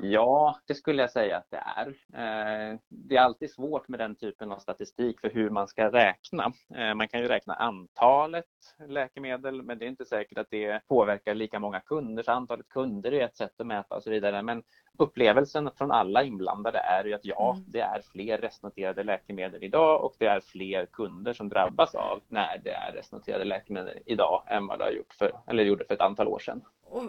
Ja, 0.00 0.58
det 0.66 0.74
skulle 0.74 1.02
jag 1.02 1.10
säga 1.10 1.36
att 1.36 1.50
det 1.50 1.62
är. 1.76 1.88
Eh, 1.88 2.78
det 2.88 3.16
är 3.16 3.20
alltid 3.20 3.50
svårt 3.50 3.88
med 3.88 4.00
den 4.00 4.14
typen 4.14 4.52
av 4.52 4.58
statistik 4.58 5.20
för 5.20 5.30
hur 5.30 5.50
man 5.50 5.68
ska 5.68 5.92
räkna. 5.92 6.52
Eh, 6.74 6.94
man 6.94 7.08
kan 7.08 7.20
ju 7.20 7.28
räkna 7.28 7.54
antalet 7.54 8.44
läkemedel, 8.88 9.62
men 9.62 9.78
det 9.78 9.84
är 9.84 9.88
inte 9.88 10.04
säkert 10.04 10.38
att 10.38 10.50
det 10.50 10.88
påverkar 10.88 11.34
lika 11.34 11.58
många 11.58 11.80
kunder. 11.80 12.22
Så 12.22 12.32
antalet 12.32 12.68
kunder 12.68 13.12
är 13.12 13.24
ett 13.24 13.36
sätt 13.36 13.60
att 13.60 13.66
mäta 13.66 13.96
och 13.96 14.02
så 14.02 14.10
vidare. 14.10 14.42
Men 14.42 14.62
upplevelsen 14.98 15.70
från 15.76 15.90
alla 15.90 16.22
inblandade 16.22 16.78
är 16.78 17.04
ju 17.04 17.14
att 17.14 17.24
ja, 17.24 17.52
mm. 17.52 17.64
det 17.68 17.80
är 17.80 18.02
fler 18.12 18.38
restnoterade 18.38 19.02
läkemedel 19.02 19.64
idag 19.64 20.04
och 20.04 20.14
det 20.18 20.26
är 20.26 20.40
fler 20.40 20.86
kunder 20.86 21.32
som 21.32 21.48
drabbas 21.48 21.94
av 21.94 22.20
när 22.28 22.58
det 22.64 22.70
är 22.70 22.92
restnoterade 22.92 23.44
läkemedel 23.44 23.98
idag 24.06 24.42
än 24.46 24.66
vad 24.66 24.78
det 24.78 24.84
har 24.84 24.92
gjort 24.92 25.14
för, 25.18 25.32
eller 25.46 25.64
gjorde 25.64 25.84
för 25.84 25.94
ett 25.94 26.00
antal 26.00 26.28
år 26.28 26.38
sedan. 26.38 26.62
Och 26.92 27.04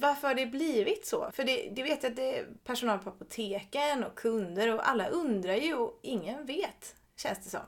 varför 0.00 0.28
har 0.28 0.34
det 0.34 0.46
blivit 0.46 1.06
så? 1.06 1.30
För 1.32 1.44
det, 1.44 1.70
det 1.72 1.82
vet 1.82 2.02
jag 2.02 2.10
att 2.10 2.16
det 2.16 2.38
är 2.38 2.46
personal 2.64 2.98
på 2.98 3.10
apoteken 3.10 4.04
och 4.04 4.14
kunder 4.14 4.74
och 4.74 4.88
alla 4.88 5.08
undrar 5.08 5.54
ju 5.54 5.74
och 5.74 5.98
ingen 6.02 6.46
vet, 6.46 6.96
känns 7.16 7.44
det 7.44 7.50
som. 7.50 7.60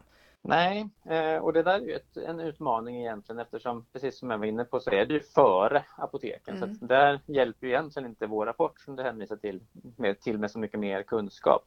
Nej, 0.42 0.88
eh, 1.04 1.36
och 1.36 1.52
det 1.52 1.62
där 1.62 1.74
är 1.74 1.84
ju 1.84 1.92
ett, 1.92 2.16
en 2.16 2.40
utmaning 2.40 3.00
egentligen 3.00 3.38
eftersom 3.38 3.86
precis 3.92 4.18
som 4.18 4.30
jag 4.30 4.38
var 4.38 4.46
inne 4.46 4.64
på 4.64 4.80
så 4.80 4.90
är 4.90 5.06
det 5.06 5.14
ju 5.14 5.20
före 5.20 5.84
apoteken. 5.96 6.56
Mm. 6.56 6.74
Så 6.74 6.84
där 6.84 7.20
hjälper 7.26 7.66
ju 7.66 7.72
egentligen 7.72 8.08
inte 8.08 8.26
vår 8.26 8.46
rapport 8.46 8.80
som 8.80 8.96
du 8.96 9.02
hänvisar 9.02 9.36
till 9.36 9.60
med, 9.96 10.20
till 10.20 10.38
med 10.38 10.50
så 10.50 10.58
mycket 10.58 10.80
mer 10.80 11.02
kunskap. 11.02 11.64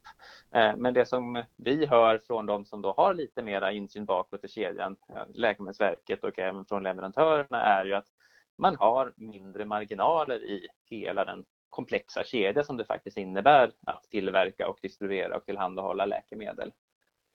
Eh, 0.52 0.76
men 0.78 0.94
det 0.94 1.06
som 1.06 1.44
vi 1.56 1.86
hör 1.86 2.18
från 2.18 2.46
de 2.46 2.66
som 2.66 2.82
då 2.82 2.94
har 2.98 3.14
lite 3.14 3.42
mera 3.42 3.72
insyn 3.72 4.06
bakåt 4.06 4.44
i 4.44 4.48
kedjan, 4.48 4.96
Läkemedelsverket 5.34 6.24
och 6.24 6.40
även 6.40 6.66
från 6.66 6.84
leverantörerna 6.84 7.62
är 7.62 7.86
ju 7.86 7.94
att 7.94 8.08
man 8.60 8.76
har 8.76 9.14
mindre 9.16 9.66
marginaler 9.66 10.44
i 10.44 10.68
hela 10.86 11.26
den 11.26 11.46
komplexa 11.70 12.24
kedja 12.24 12.64
som 12.64 12.78
det 12.78 12.86
faktiskt 12.86 13.18
innebär 13.18 13.72
att 13.86 14.04
tillverka 14.04 14.70
och 14.70 14.80
distribuera 14.82 15.38
och 15.38 15.46
tillhandahålla 15.46 16.06
läkemedel. 16.06 16.74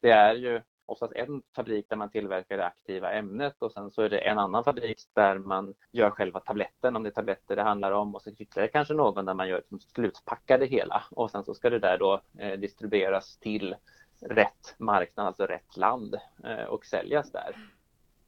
Det 0.01 0.11
är 0.11 0.35
ju 0.35 0.61
oftast 0.87 1.13
en 1.13 1.43
fabrik 1.57 1.87
där 1.89 1.97
man 1.97 2.11
tillverkar 2.11 2.57
det 2.57 2.67
aktiva 2.67 3.13
ämnet 3.13 3.63
och 3.63 3.73
sen 3.73 3.91
så 3.91 4.03
är 4.03 4.09
det 4.09 4.19
en 4.19 4.39
annan 4.39 4.65
fabrik 4.65 5.01
där 5.13 5.39
man 5.39 5.75
gör 5.93 6.11
själva 6.11 6.41
tabletten 6.41 6.97
om 6.97 7.03
det 7.03 7.09
är 7.09 7.15
tabletter 7.15 7.57
det 7.57 7.63
handlar 7.63 7.93
om 7.93 8.15
och 8.15 8.23
så 8.23 8.31
ytterligare 8.31 8.71
kanske 8.71 8.95
någon 8.95 9.25
där 9.25 9.35
man 9.35 9.49
gör 9.49 9.57
liksom 9.57 9.81
som 9.81 9.91
slutpackar 9.91 10.59
det 10.59 10.67
hela 10.67 11.05
och 11.11 11.31
sen 11.31 11.45
så 11.45 11.55
ska 11.55 11.71
det 11.71 11.79
där 11.79 11.99
då 11.99 12.21
eh, 12.39 12.59
distribueras 12.59 13.39
till 13.39 13.77
rätt 14.21 14.75
marknad, 14.79 15.27
alltså 15.27 15.47
rätt 15.47 15.77
land 15.77 16.17
eh, 16.45 16.65
och 16.65 16.85
säljas 16.85 17.33
där. 17.33 17.57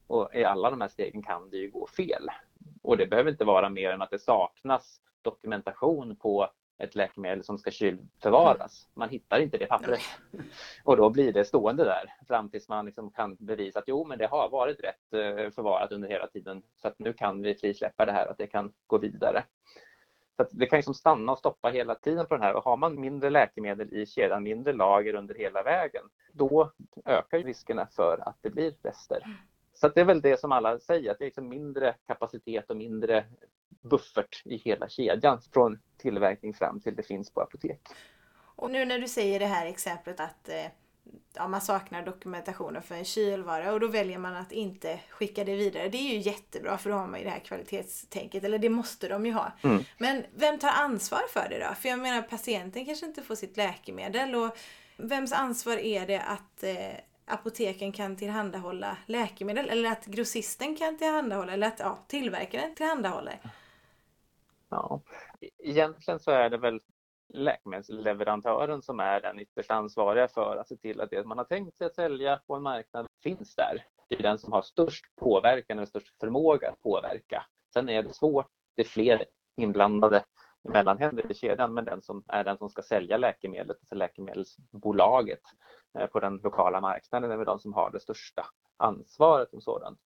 Och 0.07 0.35
i 0.35 0.43
alla 0.43 0.69
de 0.69 0.81
här 0.81 0.87
stegen 0.87 1.23
kan 1.23 1.49
det 1.49 1.57
ju 1.57 1.71
gå 1.71 1.87
fel. 1.87 2.29
Och 2.81 2.97
det 2.97 3.07
behöver 3.07 3.31
inte 3.31 3.45
vara 3.45 3.69
mer 3.69 3.91
än 3.91 4.01
att 4.01 4.09
det 4.09 4.19
saknas 4.19 5.01
dokumentation 5.21 6.15
på 6.15 6.49
ett 6.77 6.95
läkemedel 6.95 7.43
som 7.43 7.57
ska 7.57 7.71
kylförvaras. 7.71 8.87
Man 8.93 9.09
hittar 9.09 9.39
inte 9.39 9.57
det 9.57 9.65
pappret. 9.65 10.01
Och 10.83 10.97
då 10.97 11.09
blir 11.09 11.33
det 11.33 11.45
stående 11.45 11.83
där 11.83 12.13
fram 12.27 12.49
tills 12.49 12.69
man 12.69 12.85
liksom 12.85 13.11
kan 13.11 13.35
bevisa 13.35 13.79
att 13.79 13.87
jo, 13.87 14.05
men 14.05 14.17
det 14.17 14.27
har 14.27 14.49
varit 14.49 14.79
rätt 14.79 15.13
eh, 15.13 15.51
förvarat 15.51 15.91
under 15.91 16.09
hela 16.09 16.27
tiden. 16.27 16.63
Så 16.75 16.87
att 16.87 16.99
nu 16.99 17.13
kan 17.13 17.41
vi 17.41 17.55
frisläppa 17.55 18.05
det 18.05 18.11
här, 18.11 18.27
att 18.27 18.37
det 18.37 18.47
kan 18.47 18.73
gå 18.87 18.97
vidare. 18.97 19.43
Så 20.37 20.45
det 20.51 20.65
kan 20.65 20.77
liksom 20.77 20.93
stanna 20.93 21.31
och 21.31 21.37
stoppa 21.37 21.69
hela 21.69 21.95
tiden 21.95 22.25
på 22.25 22.33
den 22.33 22.43
här. 22.43 22.53
Och 22.53 22.63
har 22.63 22.77
man 22.77 22.99
mindre 23.01 23.29
läkemedel 23.29 23.93
i 23.93 24.05
kedjan, 24.05 24.43
mindre 24.43 24.73
lager 24.73 25.13
under 25.13 25.35
hela 25.35 25.63
vägen, 25.63 26.03
då 26.33 26.71
ökar 27.05 27.39
riskerna 27.39 27.87
för 27.95 28.29
att 28.29 28.37
det 28.41 28.49
blir 28.49 28.73
rester. 28.83 29.23
Så 29.79 29.87
det 29.87 30.01
är 30.01 30.05
väl 30.05 30.21
det 30.21 30.39
som 30.39 30.51
alla 30.51 30.79
säger, 30.79 31.11
att 31.11 31.19
det 31.19 31.23
är 31.23 31.27
liksom 31.27 31.49
mindre 31.49 31.95
kapacitet 32.07 32.69
och 32.69 32.77
mindre 32.77 33.25
buffert 33.81 34.41
i 34.45 34.57
hela 34.57 34.89
kedjan 34.89 35.41
från 35.53 35.79
tillverkning 35.97 36.53
fram 36.53 36.79
till 36.79 36.95
det 36.95 37.03
finns 37.03 37.33
på 37.33 37.41
apotek. 37.41 37.81
Och 38.39 38.71
nu 38.71 38.85
när 38.85 38.99
du 38.99 39.07
säger 39.07 39.39
det 39.39 39.45
här 39.45 39.65
exemplet 39.65 40.19
att 40.19 40.49
eh, 40.49 40.65
ja, 41.33 41.47
man 41.47 41.61
saknar 41.61 42.05
dokumentationen 42.05 42.81
för 42.81 42.95
en 42.95 43.05
kylvara 43.05 43.73
och 43.73 43.79
då 43.79 43.87
väljer 43.87 44.17
man 44.17 44.35
att 44.35 44.51
inte 44.51 44.99
skicka 45.09 45.43
det 45.43 45.55
vidare. 45.55 45.89
Det 45.89 45.97
är 45.97 46.13
ju 46.13 46.19
jättebra 46.19 46.77
för 46.77 46.89
då 46.89 46.95
har 46.95 47.07
man 47.07 47.19
ju 47.19 47.25
det 47.25 47.31
här 47.31 47.39
kvalitetstänket, 47.39 48.43
eller 48.43 48.59
det 48.59 48.69
måste 48.69 49.07
de 49.07 49.25
ju 49.25 49.31
ha. 49.31 49.51
Mm. 49.61 49.83
Men 49.97 50.23
vem 50.35 50.59
tar 50.59 50.69
ansvar 50.69 51.23
för 51.29 51.49
det 51.49 51.59
då? 51.59 51.75
För 51.75 51.89
jag 51.89 51.99
menar 51.99 52.21
patienten 52.21 52.85
kanske 52.85 53.05
inte 53.05 53.21
får 53.21 53.35
sitt 53.35 53.57
läkemedel 53.57 54.35
och 54.35 54.57
vems 54.97 55.33
ansvar 55.33 55.77
är 55.77 56.07
det 56.07 56.21
att 56.21 56.63
eh, 56.63 56.99
apoteken 57.27 57.91
kan 57.91 58.15
tillhandahålla 58.15 58.97
läkemedel 59.05 59.69
eller 59.69 59.91
att 59.91 60.05
grossisten 60.05 60.75
kan 60.75 60.97
tillhandahålla 60.97 61.53
eller 61.53 61.67
att 61.67 61.79
ja, 61.79 61.99
tillverkaren 62.07 62.75
tillhandahåller? 62.75 63.39
Ja, 64.69 65.01
egentligen 65.63 66.19
så 66.19 66.31
är 66.31 66.49
det 66.49 66.57
väl 66.57 66.81
läkemedelsleverantören 67.33 68.81
som 68.81 68.99
är 68.99 69.21
den 69.21 69.39
ytterst 69.39 69.71
ansvariga 69.71 70.27
för 70.27 70.57
att 70.57 70.67
se 70.67 70.75
till 70.75 71.01
att 71.01 71.09
det 71.09 71.25
man 71.25 71.37
har 71.37 71.45
tänkt 71.45 71.77
sig 71.77 71.87
att 71.87 71.95
sälja 71.95 72.41
på 72.47 72.55
en 72.55 72.63
marknad 72.63 73.07
finns 73.23 73.55
där. 73.55 73.85
Det 74.09 74.15
är 74.15 74.23
den 74.23 74.39
som 74.39 74.53
har 74.53 74.61
störst 74.61 75.05
påverkan 75.15 75.77
eller 75.77 75.85
störst 75.85 76.19
förmåga 76.19 76.69
att 76.69 76.81
påverka. 76.81 77.45
Sen 77.73 77.89
är 77.89 78.03
det 78.03 78.13
svårt, 78.13 78.47
det 78.75 78.81
är 78.81 78.85
fler 78.85 79.25
inblandade 79.57 80.23
mellanhänder 80.61 81.31
i 81.31 81.33
kedjan, 81.33 81.73
men 81.73 81.85
den 81.85 82.01
som 82.01 82.23
är 82.27 82.43
den 82.43 82.57
som 82.57 82.69
ska 82.69 82.81
sälja 82.81 83.17
läkemedlet, 83.17 83.77
alltså 83.79 83.95
läkemedelsbolaget 83.95 85.41
på 86.05 86.19
den 86.19 86.37
lokala 86.43 86.81
marknaden, 86.81 87.31
är 87.31 87.45
de 87.45 87.59
som 87.59 87.73
har 87.73 87.91
det 87.91 87.99
största 87.99 88.45
ansvaret 88.77 89.49
som 89.49 89.61
sådant. 89.61 89.99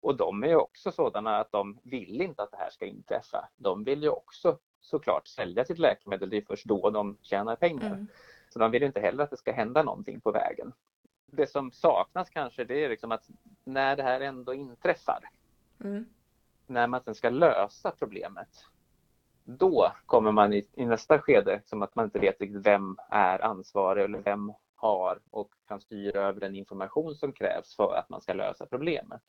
Och 0.00 0.16
de 0.16 0.44
är 0.44 0.56
också 0.56 0.92
sådana 0.92 1.38
att 1.38 1.52
de 1.52 1.78
vill 1.82 2.20
inte 2.20 2.42
att 2.42 2.50
det 2.50 2.56
här 2.56 2.70
ska 2.70 2.86
inträffa. 2.86 3.48
De 3.56 3.84
vill 3.84 4.02
ju 4.02 4.08
också 4.08 4.58
såklart 4.80 5.26
sälja 5.26 5.64
sitt 5.64 5.78
läkemedel, 5.78 6.30
det 6.30 6.36
är 6.36 6.42
först 6.42 6.64
då 6.64 6.90
de 6.90 7.18
tjänar 7.22 7.56
pengar. 7.56 7.86
Mm. 7.86 8.06
Så 8.48 8.58
de 8.58 8.70
vill 8.70 8.82
inte 8.82 9.00
heller 9.00 9.24
att 9.24 9.30
det 9.30 9.36
ska 9.36 9.52
hända 9.52 9.82
någonting 9.82 10.20
på 10.20 10.32
vägen. 10.32 10.72
Det 11.26 11.46
som 11.46 11.72
saknas 11.72 12.30
kanske 12.30 12.64
det 12.64 12.84
är 12.84 12.88
liksom 12.88 13.12
att 13.12 13.28
när 13.64 13.96
det 13.96 14.02
här 14.02 14.20
ändå 14.20 14.54
inträffar, 14.54 15.28
mm. 15.84 16.06
när 16.66 16.86
man 16.86 17.02
sen 17.02 17.14
ska 17.14 17.30
lösa 17.30 17.90
problemet, 17.90 18.48
då 19.44 19.92
kommer 20.06 20.32
man 20.32 20.52
i, 20.52 20.66
i, 20.74 20.86
nästa 20.86 21.18
skede 21.18 21.62
som 21.64 21.82
att 21.82 21.94
man 21.94 22.04
inte 22.04 22.18
vet 22.18 22.40
riktigt 22.40 22.66
vem 22.66 22.96
är 23.10 23.44
ansvarig 23.44 24.04
eller 24.04 24.18
vem 24.18 24.52
har 24.78 25.20
och 25.30 25.50
kan 25.68 25.80
styra 25.80 26.28
över 26.28 26.40
den 26.40 26.54
information 26.54 27.14
som 27.14 27.32
krävs 27.32 27.76
för 27.76 27.94
att 27.94 28.08
man 28.08 28.20
ska 28.20 28.32
lösa 28.32 28.66
problemet. 28.66 29.22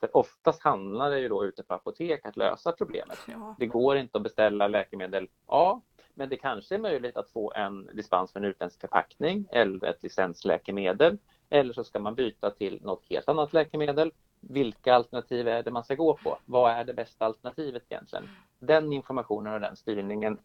För 0.00 0.16
oftast 0.16 0.62
handlar 0.62 1.10
det 1.10 1.20
ju 1.20 1.28
då 1.28 1.44
ute 1.44 1.62
på 1.62 1.74
apotek 1.74 2.26
att 2.26 2.36
lösa 2.36 2.72
problemet. 2.72 3.18
Ja. 3.28 3.56
Det 3.58 3.66
går 3.66 3.96
inte 3.96 4.18
att 4.18 4.22
beställa 4.22 4.68
läkemedel 4.68 5.28
A, 5.46 5.80
men 6.14 6.28
det 6.28 6.36
kanske 6.36 6.74
är 6.74 6.78
möjligt 6.78 7.16
att 7.16 7.30
få 7.30 7.52
en 7.52 7.90
dispens 7.92 8.32
för 8.32 8.40
en 8.40 8.46
utländsk 8.46 8.80
förpackning 8.80 9.48
eller 9.50 9.86
ett 9.86 10.02
licensläkemedel. 10.02 11.18
Eller 11.48 11.72
så 11.72 11.84
ska 11.84 11.98
man 11.98 12.14
byta 12.14 12.50
till 12.50 12.80
något 12.82 13.04
helt 13.10 13.28
annat 13.28 13.52
läkemedel. 13.52 14.12
Vilka 14.40 14.94
alternativ 14.94 15.48
är 15.48 15.62
det 15.62 15.70
man 15.70 15.84
ska 15.84 15.94
gå 15.94 16.16
på? 16.16 16.38
Vad 16.44 16.72
är 16.72 16.84
det 16.84 16.94
bästa 16.94 17.24
alternativet 17.26 17.82
egentligen? 17.88 18.28
Den 18.58 18.92
informationen 18.92 19.54
och 19.54 19.60
den 19.60 19.76
styrningen 19.76 20.38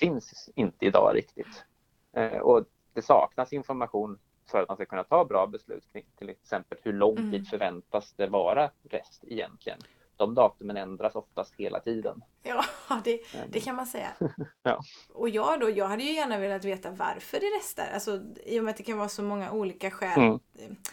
finns 0.00 0.50
inte 0.54 0.86
idag 0.86 1.12
riktigt. 1.14 1.64
Eh, 2.12 2.38
och 2.38 2.64
det 2.94 3.02
saknas 3.02 3.52
information 3.52 4.18
för 4.50 4.62
att 4.62 4.68
man 4.68 4.76
ska 4.76 4.86
kunna 4.86 5.04
ta 5.04 5.24
bra 5.24 5.46
beslut 5.46 5.92
kring 5.92 6.04
till 6.18 6.28
exempel 6.28 6.78
hur 6.82 6.92
lång 6.92 7.16
tid 7.16 7.34
mm. 7.34 7.44
förväntas 7.44 8.12
det 8.12 8.26
vara 8.26 8.70
rest 8.82 9.24
egentligen. 9.26 9.78
De 10.16 10.34
datumen 10.34 10.76
ändras 10.76 11.14
oftast 11.14 11.54
hela 11.56 11.80
tiden. 11.80 12.24
Ja, 12.42 12.64
det, 13.04 13.20
det 13.48 13.60
kan 13.60 13.76
man 13.76 13.86
säga. 13.86 14.12
ja. 14.62 14.80
Och 15.12 15.28
jag 15.28 15.60
då, 15.60 15.70
jag 15.70 15.88
hade 15.88 16.02
ju 16.02 16.12
gärna 16.12 16.38
velat 16.38 16.64
veta 16.64 16.90
varför 16.90 17.40
det 17.40 17.46
restar. 17.46 17.86
Alltså, 17.94 18.20
I 18.44 18.60
och 18.60 18.64
med 18.64 18.70
att 18.70 18.76
det 18.76 18.82
kan 18.82 18.98
vara 18.98 19.08
så 19.08 19.22
många 19.22 19.52
olika 19.52 19.90
skäl. 19.90 20.20
Mm. 20.20 20.38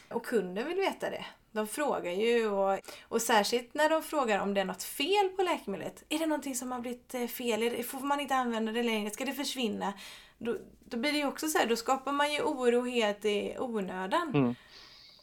Och 0.10 0.26
kunden 0.26 0.68
vill 0.68 0.78
veta 0.78 1.10
det. 1.10 1.26
De 1.58 1.68
frågar 1.68 2.12
ju 2.12 2.50
och, 2.50 2.80
och 3.02 3.22
särskilt 3.22 3.74
när 3.74 3.90
de 3.90 4.04
frågar 4.04 4.40
om 4.40 4.54
det 4.54 4.62
är 4.62 4.66
något 4.66 4.84
fel 4.84 5.30
på 5.36 5.44
läkemedlet. 5.44 6.04
Är 6.10 6.20
det 6.20 6.26
någonting 6.26 6.56
som 6.56 6.72
har 6.72 6.80
blivit 6.80 7.14
eh, 7.14 7.28
fel? 7.28 7.84
Får 7.84 8.00
man 8.00 8.20
inte 8.20 8.36
använda 8.36 8.72
det 8.72 8.84
längre? 8.84 9.10
Ska 9.10 9.26
det 9.26 9.34
försvinna? 9.34 9.94
Då, 10.38 10.58
då 10.86 10.98
blir 10.98 11.12
det 11.12 11.18
ju 11.18 11.28
också 11.28 11.48
så 11.48 11.58
här, 11.58 11.68
då 11.68 11.76
skapar 11.76 12.12
man 12.12 12.34
ju 12.34 12.42
oro 12.42 12.86
helt 12.86 13.26
i 13.26 13.56
onödan. 13.60 14.32
Mm. 14.34 14.56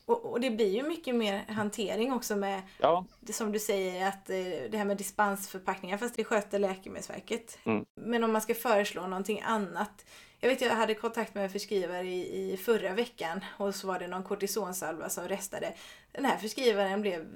Och, 0.06 0.24
och, 0.24 0.40
det 0.40 0.50
blir 0.50 0.74
ju 0.74 0.82
mycket 0.82 1.14
mer 1.14 1.44
hantering 1.48 2.12
också 2.12 2.36
med, 2.36 2.62
ja. 2.78 3.04
det 3.20 3.32
som 3.32 3.52
du 3.52 3.58
säger, 3.58 4.08
att 4.08 4.30
eh, 4.30 4.36
det 4.70 4.78
här 4.78 4.84
med 4.84 4.96
dispensförpackningar, 4.96 5.98
fast 5.98 6.16
det 6.16 6.24
sköter 6.24 6.58
Läkemedelsverket. 6.58 7.58
Mm. 7.64 7.84
Men 7.94 8.24
om 8.24 8.32
man 8.32 8.42
ska 8.42 8.54
föreslå 8.54 9.06
någonting 9.06 9.40
annat. 9.40 10.04
Jag 10.44 10.48
vet, 10.50 10.60
jag 10.60 10.70
hade 10.70 10.94
kontakt 10.94 11.34
med 11.34 11.44
en 11.44 11.50
förskrivare 11.50 12.06
i, 12.06 12.52
i 12.52 12.56
förra 12.56 12.94
veckan 12.94 13.44
och 13.58 13.74
så 13.74 13.86
var 13.86 13.98
det 13.98 14.08
någon 14.08 14.22
kortisonsalva 14.22 15.08
som 15.08 15.28
restade. 15.28 15.74
Den 16.12 16.24
här 16.24 16.38
förskrivaren 16.38 17.00
blev, 17.00 17.26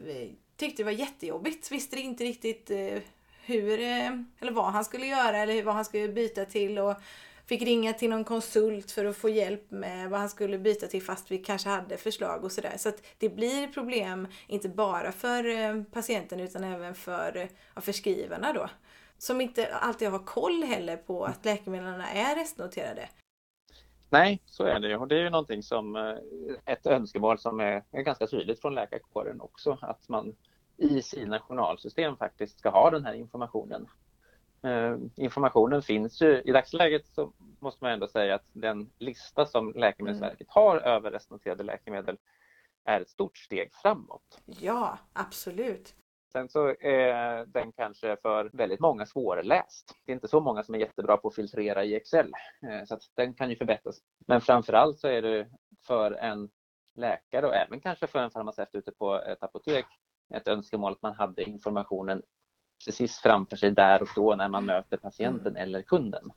tyckte 0.57 0.83
det 0.83 0.85
var 0.85 0.93
jättejobbigt, 0.93 1.73
visste 1.73 2.01
inte 2.01 2.25
riktigt 2.25 2.71
eh, 2.71 2.99
hur, 3.45 3.81
eh, 3.81 4.11
eller 4.41 4.51
vad 4.53 4.73
han 4.73 4.85
skulle 4.85 5.07
göra 5.07 5.39
eller 5.39 5.63
vad 5.63 5.75
han 5.75 5.85
skulle 5.85 6.09
byta 6.09 6.45
till. 6.45 6.79
Och 6.79 6.95
fick 7.47 7.63
ringa 7.63 7.93
till 7.93 8.11
någon 8.11 8.25
konsult 8.25 8.91
för 8.91 9.05
att 9.05 9.17
få 9.17 9.29
hjälp 9.29 9.71
med 9.71 10.11
vad 10.11 10.21
han 10.21 10.29
skulle 10.29 10.59
byta 10.59 10.87
till 10.87 11.03
fast 11.03 11.31
vi 11.31 11.39
kanske 11.39 11.69
hade 11.69 11.97
förslag 11.97 12.45
och 12.45 12.53
sådär. 12.53 12.75
Så 12.77 12.89
att 12.89 13.03
det 13.19 13.29
blir 13.29 13.69
problem, 13.69 14.29
inte 14.47 14.69
bara 14.69 15.13
för 15.13 15.45
eh, 15.49 15.83
patienten 15.83 16.41
utan 16.41 16.65
även 16.65 16.95
för 16.95 17.49
ja, 17.75 17.81
förskrivarna 17.81 18.53
då. 18.53 18.69
Som 19.19 19.41
inte 19.41 19.75
alltid 19.75 20.09
har 20.09 20.19
koll 20.19 20.63
heller 20.63 20.97
på 20.97 21.25
att 21.25 21.45
läkemedlen 21.45 22.01
är 22.01 22.35
restnoterade. 22.35 23.09
Nej, 24.11 24.43
så 24.47 24.65
är 24.65 24.81
det. 24.81 24.97
Och 24.97 25.09
det 25.09 25.15
är 25.15 25.23
ju 25.23 25.31
någonting 25.31 25.63
som 25.63 25.97
eh, 25.97 26.15
ett 26.65 26.87
önskemål 26.87 27.39
som 27.39 27.61
är, 27.61 27.85
är 27.91 28.03
ganska 28.03 28.27
tydligt 28.27 28.61
från 28.61 28.75
läkarkåren 28.75 29.41
också, 29.41 29.79
att 29.81 30.09
man 30.09 30.37
i 30.77 31.03
sina 31.03 31.41
journalsystem 31.41 32.17
faktiskt 32.17 32.59
ska 32.59 32.71
ha 32.71 32.91
den 32.91 33.05
här 33.05 33.15
informationen. 33.15 33.89
Eh, 34.63 34.97
informationen 35.17 35.83
finns 35.83 36.23
ju. 36.23 36.43
I 36.45 36.53
dagsläget 36.53 37.07
så 37.07 37.33
måste 37.61 37.85
man 37.85 37.93
ändå 37.93 38.09
säga 38.09 38.35
att 38.35 38.47
den 38.53 38.91
lista 38.99 39.47
som 39.47 39.73
Läkemedelsverket 39.73 40.41
mm. 40.41 40.49
har 40.49 40.77
över 40.77 41.11
restnoterade 41.11 41.63
läkemedel 41.63 42.17
är 42.85 43.01
ett 43.01 43.11
stort 43.11 43.39
steg 43.39 43.73
framåt. 43.73 44.41
Ja, 44.45 44.99
absolut. 45.13 45.95
Sen 46.33 46.49
så 46.49 46.69
är 46.81 47.47
den 47.47 47.73
kanske 47.73 48.17
för 48.23 48.51
väldigt 48.53 48.81
många 48.81 49.07
svårläst. 49.07 49.95
Det 50.05 50.13
är 50.13 50.15
inte 50.15 50.29
så 50.29 50.41
många 50.41 50.63
som 50.63 50.75
är 50.75 50.79
jättebra 50.79 51.17
på 51.17 51.29
att 51.29 51.35
filtrera 51.35 51.85
i 51.85 51.95
Excel, 51.95 52.33
eh, 52.63 52.85
så 52.85 52.95
att 52.95 53.03
den 53.15 53.35
kan 53.35 53.51
ju 53.51 53.57
förbättras. 53.57 54.03
Men 54.27 54.41
framförallt 54.41 54.99
så 54.99 55.09
är 55.09 55.23
det 55.23 55.49
för 55.87 56.13
en 56.13 56.51
läkare 56.95 57.47
och 57.47 57.55
även 57.55 57.81
kanske 57.81 58.07
för 58.07 58.19
en 58.19 58.31
farmaceut 58.31 58.69
ute 58.73 58.93
på 58.93 59.23
ett 59.23 59.43
apotek 59.43 59.87
ett 60.35 60.49
önskemål 60.49 60.93
att 60.93 61.03
man 61.03 61.15
hade 61.15 61.43
informationen 61.43 62.23
precis 62.85 63.19
framför 63.19 63.57
sig 63.57 63.71
där 63.71 64.03
och 64.03 64.09
då 64.15 64.35
när 64.35 64.49
man 64.49 64.65
möter 64.65 64.97
patienten 64.97 65.53
mm. 65.53 65.63
eller 65.63 65.83
kunden. 65.83 66.31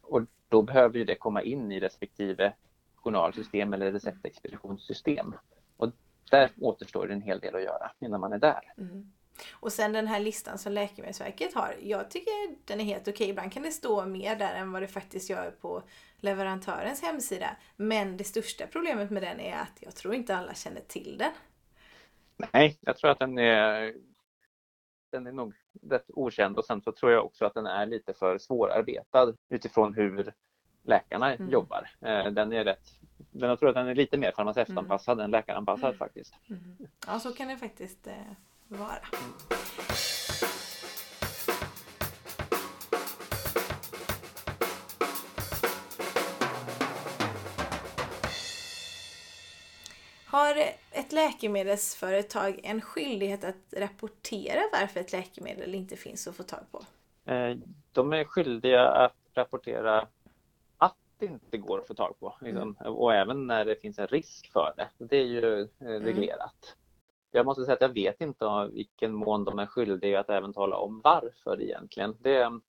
Och 0.00 0.22
då 0.48 0.62
behöver 0.62 0.98
ju 0.98 1.04
det 1.04 1.14
komma 1.14 1.42
in 1.42 1.72
i 1.72 1.80
respektive 1.80 2.52
journalsystem 2.94 3.72
eller 3.72 3.92
receptexpeditionssystem. 3.92 5.34
Och 5.76 5.90
där 6.30 6.50
återstår 6.60 7.06
det 7.06 7.14
en 7.14 7.22
hel 7.22 7.40
del 7.40 7.56
att 7.56 7.62
göra 7.62 7.90
innan 8.00 8.20
man 8.20 8.32
är 8.32 8.38
där. 8.38 8.72
Mm. 8.78 9.12
Och 9.52 9.72
sen 9.72 9.92
den 9.92 10.06
här 10.06 10.20
listan 10.20 10.58
som 10.58 10.72
Läkemedelsverket 10.72 11.54
har, 11.54 11.74
jag 11.82 12.10
tycker 12.10 12.32
den 12.64 12.80
är 12.80 12.84
helt 12.84 13.08
okej. 13.08 13.28
Ibland 13.28 13.52
kan 13.52 13.62
det 13.62 13.70
stå 13.70 14.06
mer 14.06 14.36
där 14.36 14.54
än 14.54 14.72
vad 14.72 14.82
det 14.82 14.88
faktiskt 14.88 15.30
gör 15.30 15.50
på 15.50 15.82
leverantörens 16.16 17.02
hemsida. 17.02 17.56
Men 17.76 18.16
det 18.16 18.24
största 18.24 18.66
problemet 18.66 19.10
med 19.10 19.22
den 19.22 19.40
är 19.40 19.56
att 19.56 19.78
jag 19.80 19.94
tror 19.94 20.14
inte 20.14 20.36
alla 20.36 20.54
känner 20.54 20.80
till 20.80 21.18
den. 21.18 21.32
Nej, 22.52 22.78
jag 22.80 22.96
tror 22.96 23.10
att 23.10 23.18
den 23.18 23.38
är 23.38 23.94
den 25.10 25.26
är 25.26 25.32
nog 25.32 25.54
rätt 25.82 26.06
okänd 26.08 26.58
och 26.58 26.64
sen 26.64 26.82
så 26.82 26.92
tror 26.92 27.12
jag 27.12 27.24
också 27.24 27.44
att 27.44 27.54
den 27.54 27.66
är 27.66 27.86
lite 27.86 28.14
för 28.14 28.38
svårarbetad 28.38 29.34
utifrån 29.48 29.94
hur 29.94 30.32
läkarna 30.82 31.34
mm. 31.34 31.50
jobbar. 31.50 31.90
Eh, 32.00 32.26
den 32.26 32.52
är 32.52 32.64
rätt, 32.64 32.88
men 33.30 33.48
jag 33.48 33.58
tror 33.58 33.68
att 33.68 33.74
den 33.74 33.88
är 33.88 33.94
lite 33.94 34.18
mer 34.18 34.32
farmaceutanpassad 34.32 35.12
mm. 35.12 35.24
än 35.24 35.30
läkaranpassad 35.30 35.88
mm. 35.88 35.98
faktiskt. 35.98 36.34
Mm. 36.50 36.76
Ja, 37.06 37.18
så 37.20 37.32
kan 37.32 37.48
det 37.48 37.56
faktiskt 37.56 38.06
eh, 38.06 38.32
vara. 38.68 38.98
Har 50.30 50.56
ett 50.92 51.12
läkemedelsföretag 51.12 52.60
en 52.62 52.80
skyldighet 52.80 53.44
att 53.44 53.74
rapportera 53.76 54.60
varför 54.72 55.00
ett 55.00 55.12
läkemedel 55.12 55.74
inte 55.74 55.96
finns 55.96 56.28
att 56.28 56.36
få 56.36 56.42
tag 56.42 56.60
på? 56.70 56.84
Eh, 57.32 57.56
de 57.92 58.12
är 58.12 58.24
skyldiga 58.24 58.88
att 58.88 59.16
rapportera 59.34 60.08
att 60.76 60.96
det 61.18 61.26
inte 61.26 61.58
går 61.58 61.78
att 61.78 61.86
få 61.86 61.94
tag 61.94 62.20
på 62.20 62.36
liksom. 62.40 62.76
mm. 62.80 62.94
och 62.94 63.14
även 63.14 63.46
när 63.46 63.64
det 63.64 63.76
finns 63.76 63.98
en 63.98 64.06
risk 64.06 64.52
för 64.52 64.74
det. 64.76 64.88
Det 64.98 65.16
är 65.16 65.24
ju 65.24 65.60
eh, 65.60 65.68
mm. 65.80 66.02
reglerat. 66.02 66.76
Jag 67.38 67.46
måste 67.46 67.64
säga 67.64 67.74
att 67.74 67.80
jag 67.80 67.94
vet 67.94 68.20
inte 68.20 68.44
i 68.44 68.74
vilken 68.74 69.14
mån 69.14 69.44
de 69.44 69.58
är 69.58 69.66
skyldiga 69.66 70.20
att 70.20 70.30
även 70.30 70.52
tala 70.52 70.76
om 70.76 71.00
varför 71.04 71.62
egentligen. 71.62 72.16
Det, 72.20 72.60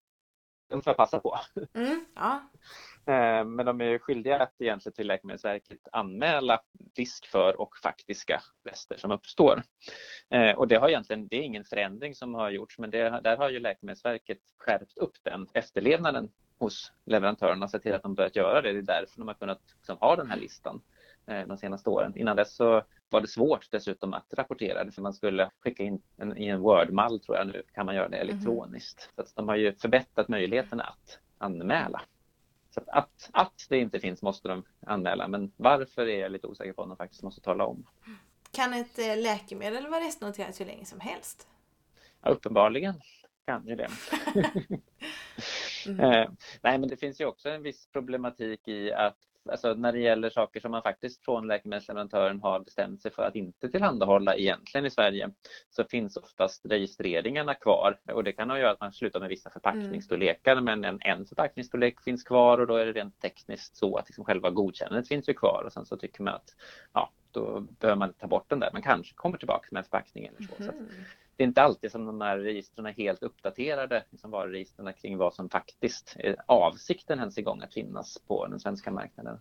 de 0.68 0.82
får 0.82 0.90
jag 0.90 0.96
passa 0.96 1.20
på. 1.20 1.38
Mm, 1.74 2.04
ja. 2.14 2.42
Eh, 3.06 3.44
men 3.44 3.66
de 3.66 3.80
är 3.80 3.98
skyldiga 3.98 4.42
att 4.42 4.60
egentligen 4.60 4.94
till 4.94 5.06
Läkemedelsverket 5.06 5.78
anmäla 5.92 6.60
risk 6.96 7.26
för 7.26 7.60
och 7.60 7.76
faktiska 7.76 8.42
rester 8.64 8.96
som 8.96 9.10
uppstår. 9.10 9.62
Eh, 10.30 10.58
och 10.58 10.68
det 10.68 10.76
har 10.76 10.88
egentligen, 10.88 11.28
det 11.28 11.36
är 11.36 11.42
ingen 11.42 11.64
förändring 11.64 12.14
som 12.14 12.34
har 12.34 12.50
gjorts 12.50 12.78
men 12.78 12.90
det, 12.90 13.20
där 13.22 13.36
har 13.36 13.50
ju 13.50 13.60
Läkemedelsverket 13.60 14.38
skärpt 14.58 14.98
upp 14.98 15.12
den 15.22 15.46
efterlevnaden 15.54 16.28
hos 16.58 16.92
leverantörerna 17.06 17.64
och 17.64 17.70
sett 17.70 17.82
till 17.82 17.94
att 17.94 18.02
de 18.02 18.14
börjat 18.14 18.36
göra 18.36 18.62
det. 18.62 18.72
Det 18.72 18.78
är 18.78 18.82
därför 18.82 19.18
de 19.18 19.28
har 19.28 19.34
kunnat 19.34 19.60
liksom, 19.76 19.96
ha 19.96 20.16
den 20.16 20.30
här 20.30 20.36
listan 20.36 20.82
eh, 21.26 21.46
de 21.46 21.56
senaste 21.56 21.90
åren. 21.90 22.16
Innan 22.16 22.36
dess 22.36 22.54
så 22.54 22.82
var 23.10 23.20
det 23.20 23.28
svårt 23.28 23.70
dessutom 23.70 24.14
att 24.14 24.34
rapportera 24.36 24.84
det 24.84 24.92
för 24.92 25.02
man 25.02 25.14
skulle 25.14 25.50
skicka 25.60 25.82
in 25.82 26.02
en, 26.16 26.38
i 26.38 26.46
en 26.46 26.60
Word-mall 26.60 27.20
tror 27.20 27.36
jag 27.36 27.46
nu 27.46 27.62
kan 27.74 27.86
man 27.86 27.94
göra 27.94 28.08
det 28.08 28.16
mhm. 28.16 28.28
elektroniskt. 28.28 29.10
Mm. 29.16 29.26
Så 29.26 29.32
de 29.36 29.48
har 29.48 29.56
ju 29.56 29.74
förbättrat 29.74 30.28
möjligheterna 30.28 30.82
att 30.82 31.18
anmäla. 31.38 32.02
Så 32.74 32.80
att, 32.86 33.30
att 33.32 33.66
det 33.68 33.78
inte 33.78 34.00
finns 34.00 34.22
måste 34.22 34.48
de 34.48 34.64
anmäla 34.86 35.28
men 35.28 35.52
varför 35.56 36.06
är 36.06 36.20
jag 36.20 36.32
lite 36.32 36.46
osäker 36.46 36.72
på 36.72 36.82
om 36.82 36.88
de 36.88 36.96
faktiskt 36.96 37.22
måste 37.22 37.40
tala 37.40 37.66
om. 37.66 37.86
Kan 38.52 38.74
ett 38.74 38.98
eh, 38.98 39.22
läkemedel 39.22 39.86
vara 39.86 40.00
restnoterat 40.00 40.60
hur 40.60 40.66
länge 40.66 40.84
som 40.84 41.00
helst? 41.00 41.48
Ja, 42.22 42.30
uppenbarligen 42.30 42.94
kan 43.46 43.66
ju 43.66 43.76
det. 43.76 43.88
mm. 45.86 46.00
eh, 46.00 46.30
nej 46.62 46.78
men 46.78 46.88
det 46.88 46.96
finns 46.96 47.20
ju 47.20 47.24
också 47.24 47.48
en 47.48 47.62
viss 47.62 47.86
problematik 47.86 48.68
i 48.68 48.92
att 48.92 49.18
alltså 49.48 49.74
när 49.74 49.92
det 49.92 49.98
gäller 49.98 50.30
saker 50.30 50.60
som 50.60 50.70
man 50.70 50.82
faktiskt 50.82 51.24
från 51.24 51.46
läkemedelsleverantören 51.46 52.40
har 52.40 52.60
bestämt 52.60 53.02
sig 53.02 53.10
för 53.10 53.22
att 53.22 53.36
inte 53.36 53.68
tillhandahålla 53.68 54.36
egentligen 54.36 54.86
i 54.86 54.90
Sverige 54.90 55.30
så 55.70 55.84
finns 55.84 56.16
oftast 56.16 56.66
registreringarna 56.66 57.54
kvar 57.54 57.98
och 58.12 58.24
det 58.24 58.32
kan 58.32 58.50
ha 58.50 58.56
att 58.56 58.62
göra 58.62 58.70
att 58.70 58.80
man 58.80 58.92
slutar 58.92 59.20
med 59.20 59.28
vissa 59.28 59.50
förpackningsstorlekar 59.50 60.52
mm. 60.52 60.64
men 60.64 60.84
en, 60.84 60.98
en 61.00 61.26
förpackningsstorlek 61.26 62.00
finns 62.00 62.24
kvar 62.24 62.58
och 62.58 62.66
då 62.66 62.76
är 62.76 62.86
det 62.86 62.92
rent 62.92 63.20
tekniskt 63.20 63.76
så 63.76 63.96
att 63.96 64.08
liksom 64.08 64.24
själva 64.24 64.50
godkännandet 64.50 65.08
finns 65.08 65.28
ju 65.28 65.34
kvar 65.34 65.62
och 65.66 65.72
sen 65.72 65.86
så 65.86 65.96
tycker 65.96 66.22
man 66.22 66.34
att 66.34 66.54
ja, 66.92 67.10
då 67.32 67.60
behöver 67.60 67.98
man 67.98 68.12
ta 68.12 68.26
bort 68.26 68.48
den 68.48 68.60
där 68.60 68.70
men 68.72 68.82
kanske 68.82 69.14
kommer 69.14 69.38
tillbaka 69.38 69.68
med 69.70 69.78
en 69.78 69.84
förpackning 69.84 70.26
eller 70.26 70.42
så. 70.42 70.62
Mm. 70.62 70.66
så 70.66 70.84
det 71.36 71.44
är 71.44 71.48
inte 71.48 71.62
alltid 71.62 71.90
som 71.90 72.06
de 72.06 72.20
här 72.20 72.38
registren 72.38 72.86
är 72.86 72.92
helt 72.92 73.22
uppdaterade, 73.22 74.04
liksom 74.10 74.30
varuregistren 74.30 74.92
kring 74.92 75.18
vad 75.18 75.34
som 75.34 75.50
faktiskt 75.50 76.16
är 76.18 76.36
avsikten 76.46 77.18
ens 77.18 77.38
igång 77.38 77.62
att 77.62 77.74
finnas 77.74 78.18
på 78.18 78.46
den 78.46 78.60
svenska 78.60 78.90
marknaden. 78.90 79.40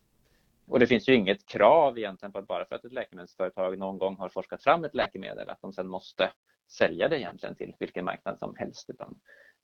Och 0.67 0.80
det 0.80 0.88
finns 0.88 1.10
ju 1.10 1.15
inget 1.15 1.45
krav 1.45 1.97
egentligen 1.97 2.32
på 2.32 2.39
att 2.39 2.47
bara 2.47 2.65
för 2.65 2.75
att 2.75 2.86
ett 2.86 2.93
läkemedelsföretag 2.93 3.78
någon 3.78 3.97
gång 3.97 4.17
har 4.17 4.30
forskat 4.30 4.63
fram 4.63 4.84
ett 4.84 4.95
läkemedel 4.95 5.49
att 5.49 5.62
de 5.62 5.73
sedan 5.73 5.88
måste 5.88 6.32
sälja 6.67 7.08
det 7.08 7.19
egentligen 7.19 7.56
till 7.56 7.75
vilken 7.80 8.06
marknad 8.06 8.39
som 8.39 8.56
helst. 8.56 8.89
Utan 8.89 9.19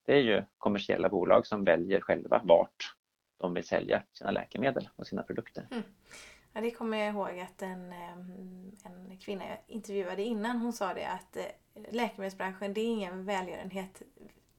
det 0.06 0.14
är 0.14 0.22
ju 0.22 0.44
kommersiella 0.58 1.10
bolag 1.10 1.48
som 1.48 1.64
väljer 1.64 2.02
själva 2.02 2.42
vart 2.44 2.96
de 3.38 3.54
vill 3.54 3.68
sälja 3.68 4.04
sina 4.14 4.32
läkemedel 4.32 4.90
och 4.96 5.08
sina 5.08 5.24
produkter. 5.24 5.68
Mm. 5.72 5.84
Ja, 6.56 6.62
det 6.62 6.72
kommer 6.72 6.98
jag 6.98 7.10
ihåg 7.10 7.40
att 7.40 7.62
en, 7.62 7.94
en 8.84 9.18
kvinna 9.18 9.44
jag 9.48 9.58
intervjuade 9.68 10.24
innan 10.24 10.58
hon 10.58 10.74
sa 10.74 10.94
det 10.94 11.08
att 11.08 11.38
eh, 11.38 11.44
läkemedelsbranschen 11.92 12.74
det 12.74 12.82
är 12.82 12.86
ingen 12.86 13.26
välgörenhet. 13.26 14.02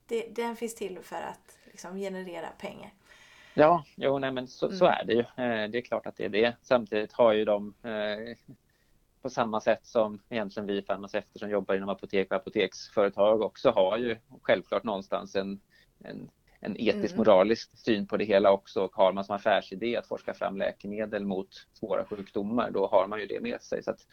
Det, 0.07 0.29
den 0.37 0.57
finns 0.57 0.75
till 0.75 0.99
för 1.03 1.17
att 1.17 1.59
liksom, 1.65 1.97
generera 1.97 2.49
pengar. 2.59 2.91
Ja, 3.55 3.85
jo, 3.95 4.19
nej, 4.19 4.33
men 4.33 4.49
så, 4.49 4.67
mm. 4.67 4.79
så, 4.79 4.85
är 4.85 5.05
det 5.05 5.13
ju. 5.13 5.21
Eh, 5.21 5.71
det 5.71 5.79
är 5.79 5.83
klart 5.83 6.07
att 6.07 6.17
det 6.17 6.25
är 6.25 6.29
det. 6.29 6.57
Samtidigt 6.63 7.13
har 7.13 7.33
ju 7.33 7.45
de 7.45 7.75
eh, 7.83 8.37
på 9.23 9.31
samma 9.31 9.61
sätt 9.61 9.87
som 9.87 10.23
egentligen 10.29 10.67
vi 10.67 10.83
farmaceuter 10.83 11.39
som 11.39 11.51
jobbar 11.51 11.75
inom 11.75 11.89
apotek 11.89 12.31
och 12.31 12.37
apoteksföretag 12.37 13.43
också 13.43 13.71
har 13.71 13.99
ju 13.99 14.17
självklart 14.43 14.85
någonstans 14.85 15.37
en, 15.37 15.61
en 16.05 16.31
en 16.67 16.77
etisk 16.81 17.15
mm. 17.15 17.17
moralisk 17.17 17.79
syn 17.79 18.07
på 18.07 18.17
det 18.17 18.25
hela 18.25 18.51
också 18.51 18.81
och 18.81 18.97
har 18.97 19.13
man 19.13 19.25
som 19.25 19.37
affärsidé 19.37 19.97
att 19.97 20.07
forska 20.07 20.35
fram 20.35 20.57
läkemedel 20.57 21.25
mot 21.25 21.67
svåra 21.73 22.05
sjukdomar 22.05 22.71
då 22.71 22.87
har 22.87 23.07
man 23.07 23.21
ju 23.21 23.27
det 23.27 23.41
med 23.41 23.63
sig. 23.63 23.83
Så 23.83 23.91
att, 23.91 24.07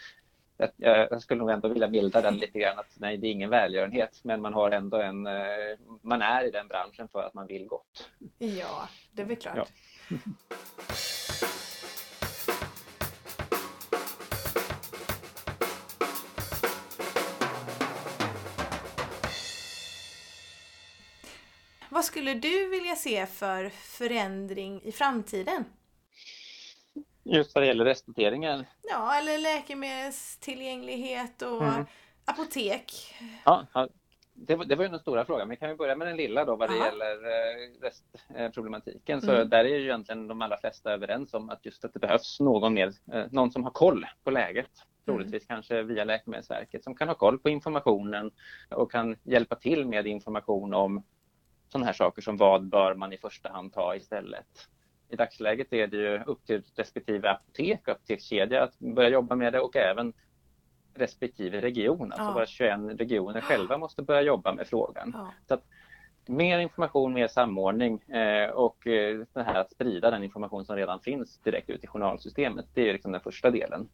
jag 0.78 1.22
skulle 1.22 1.40
nog 1.40 1.50
ändå 1.50 1.68
vilja 1.68 1.88
milda 1.88 2.22
den 2.22 2.38
lite 2.38 2.60
grann 2.60 2.80
att 2.80 2.96
nej, 2.98 3.18
det 3.18 3.28
är 3.28 3.32
ingen 3.32 3.50
välgörenhet 3.50 4.20
men 4.24 4.42
man 4.42 4.54
har 4.54 4.72
ändå 4.72 4.98
en, 4.98 5.28
eh, 5.28 5.78
man 6.02 6.22
är 6.22 6.48
i 6.48 6.52
den 6.52 6.68
branschen 6.68 7.08
för 7.08 7.24
att 7.24 7.34
man 7.34 7.48
vill 7.48 7.68
gott. 7.68 8.10
Ja, 8.38 8.90
det 9.12 9.22
är 9.22 9.26
väl 9.26 9.36
klart. 9.36 9.56
Ja. 10.10 10.18
Vad 22.04 22.08
skulle 22.08 22.34
du 22.34 22.70
vilja 22.70 22.96
se 22.96 23.26
för 23.26 23.70
förändring 23.70 24.82
i 24.84 24.92
framtiden? 24.92 25.66
Just 27.24 27.56
vad 27.56 27.64
det 27.64 27.68
gäller 27.68 27.86
restnoteringen? 27.86 28.66
Ja, 28.82 29.16
eller 29.16 29.38
läkemedelstillgänglighet 29.38 31.42
och 31.42 31.64
mm. 31.64 31.86
apotek. 32.26 33.16
Ja, 33.46 33.68
det 34.34 34.56
var, 34.56 34.66
det 34.66 34.76
var 34.76 34.84
ju 34.84 34.90
den 34.90 35.00
stora 35.00 35.26
frågan. 35.26 35.50
Vi 35.50 35.56
kan 35.56 35.70
ju 35.70 35.76
börja 35.76 35.96
med 35.96 36.08
den 36.08 36.18
lilla 36.18 36.46
då 36.46 36.56
vad 36.56 36.70
det 36.70 36.76
Aha. 36.76 36.86
gäller 36.86 37.16
eh, 37.16 37.72
restproblematiken. 37.82 39.22
Så 39.22 39.32
mm. 39.32 39.50
där 39.50 39.66
är 39.66 39.78
ju 39.78 39.84
egentligen 39.84 40.28
de 40.28 40.42
allra 40.42 40.58
flesta 40.58 40.94
överens 40.94 41.34
om 41.34 41.50
att 41.50 41.66
just 41.66 41.86
att 41.86 41.94
det 41.94 42.00
behövs 42.00 42.40
någon 42.40 42.74
mer, 42.74 42.94
eh, 43.14 43.26
någon 43.32 43.52
som 43.52 43.64
har 43.64 43.72
koll 43.72 44.06
på 44.24 44.32
läget. 44.32 44.72
Troligtvis 45.06 45.50
mm. 45.50 45.56
kanske 45.56 45.84
via 45.84 46.04
Läkemedelsverket 46.04 46.84
som 46.84 46.96
kan 46.96 47.08
ha 47.08 47.16
koll 47.16 47.40
på 47.40 47.50
informationen 47.50 48.32
och 48.70 48.92
kan 48.92 49.16
hjälpa 49.24 49.56
till 49.56 49.88
med 49.88 50.08
information 50.08 50.74
om 50.74 51.04
sådana 51.74 51.86
här 51.86 51.94
saker 51.94 52.22
som 52.22 52.38
vad 52.38 52.70
bör 52.70 52.96
man 52.96 53.14
i 53.14 53.18
första 53.18 53.50
hand 53.50 53.74
ta 53.74 53.96
istället. 53.96 54.70
I 55.10 55.16
dagsläget 55.16 55.74
är 55.74 55.88
det 55.88 55.98
ju 55.98 56.24
upp 56.24 56.46
till 56.46 56.64
respektive 56.76 57.30
apotek 57.30 57.88
och 57.88 57.94
apotekskedja 57.94 58.64
att 58.64 58.80
börja 58.80 59.10
jobba 59.10 59.36
med 59.36 59.54
det 59.54 59.60
och 59.60 59.76
även 59.76 60.14
respektive 60.94 61.62
region. 61.62 62.12
Alltså 62.12 62.24
ja. 62.24 62.34
våra 62.34 62.46
21 62.46 63.00
regioner 63.00 63.42
själva 63.42 63.78
måste 63.78 64.02
börja 64.02 64.22
jobba 64.22 64.54
med 64.54 64.68
frågan. 64.68 65.12
Ja. 65.14 65.34
Så 65.48 65.54
att, 65.54 65.64
mer 66.26 66.60
information, 66.60 67.14
mer 67.14 67.28
samordning 67.28 68.02
eh, 68.02 68.50
och 68.50 68.88
eh, 68.88 69.26
det 69.34 69.44
här 69.44 69.56
att 69.56 69.72
sprida 69.72 70.12
den 70.12 70.24
information 70.24 70.66
som 70.66 70.76
redan 70.76 71.00
finns 71.00 71.40
direkt 71.40 71.70
ut 71.70 71.84
i 71.84 71.88
journalsystemet. 71.88 72.66
Det 72.74 72.90
är 72.90 72.94
liksom 72.94 73.12
den 73.12 73.22
första 73.22 73.52
delen. 73.52 73.90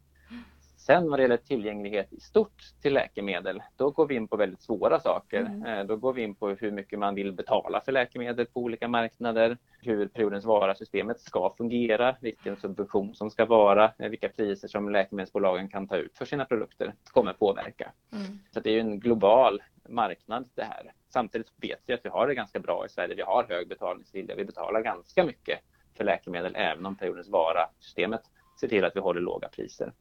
Sen 0.79 1.09
vad 1.09 1.19
det 1.19 1.21
gäller 1.21 1.37
tillgänglighet 1.37 2.13
i 2.13 2.19
stort 2.19 2.63
till 2.81 2.93
läkemedel, 2.93 3.63
då 3.75 3.89
går 3.89 4.07
vi 4.07 4.15
in 4.15 4.27
på 4.27 4.37
väldigt 4.37 4.61
svåra 4.61 4.99
saker. 4.99 5.39
Mm. 5.39 5.65
Eh, 5.65 5.85
då 5.85 5.95
går 5.95 6.13
vi 6.13 6.21
in 6.21 6.35
på 6.35 6.49
hur 6.49 6.71
mycket 6.71 6.99
man 6.99 7.15
vill 7.15 7.33
betala 7.33 7.81
för 7.81 7.91
läkemedel 7.91 8.45
på 8.45 8.59
olika 8.59 8.87
marknader, 8.87 9.57
hur 9.81 10.07
periodens 10.07 10.45
vara-systemet 10.45 11.19
ska 11.19 11.53
fungera, 11.57 12.15
vilken 12.21 12.57
subvention 12.57 13.15
som 13.15 13.29
ska 13.29 13.45
vara, 13.45 13.93
eh, 13.97 14.09
vilka 14.09 14.29
priser 14.29 14.67
som 14.67 14.89
läkemedelsbolagen 14.89 15.69
kan 15.69 15.87
ta 15.87 15.95
ut 15.95 16.17
för 16.17 16.25
sina 16.25 16.45
produkter 16.45 16.93
kommer 17.11 17.33
påverka. 17.33 17.91
Mm. 18.13 18.39
Så 18.53 18.59
det 18.59 18.69
är 18.69 18.79
en 18.79 18.99
global 18.99 19.61
marknad 19.89 20.49
det 20.55 20.63
här. 20.63 20.93
Samtidigt 21.09 21.53
vet 21.61 21.79
vi 21.85 21.93
att 21.93 22.05
vi 22.05 22.09
har 22.09 22.27
det 22.27 22.35
ganska 22.35 22.59
bra 22.59 22.85
i 22.85 22.89
Sverige. 22.89 23.15
Vi 23.15 23.21
har 23.21 23.45
hög 23.49 23.67
betalningsvilja. 23.67 24.35
Vi 24.35 24.45
betalar 24.45 24.81
ganska 24.81 25.23
mycket 25.23 25.59
för 25.97 26.03
läkemedel 26.03 26.55
även 26.55 26.85
om 26.85 26.95
periodens 26.95 27.29
vara-systemet 27.29 28.21
ser 28.59 28.67
till 28.67 28.85
att 28.85 28.95
vi 28.95 28.99
håller 28.99 29.21
låga 29.21 29.47
priser. 29.47 29.93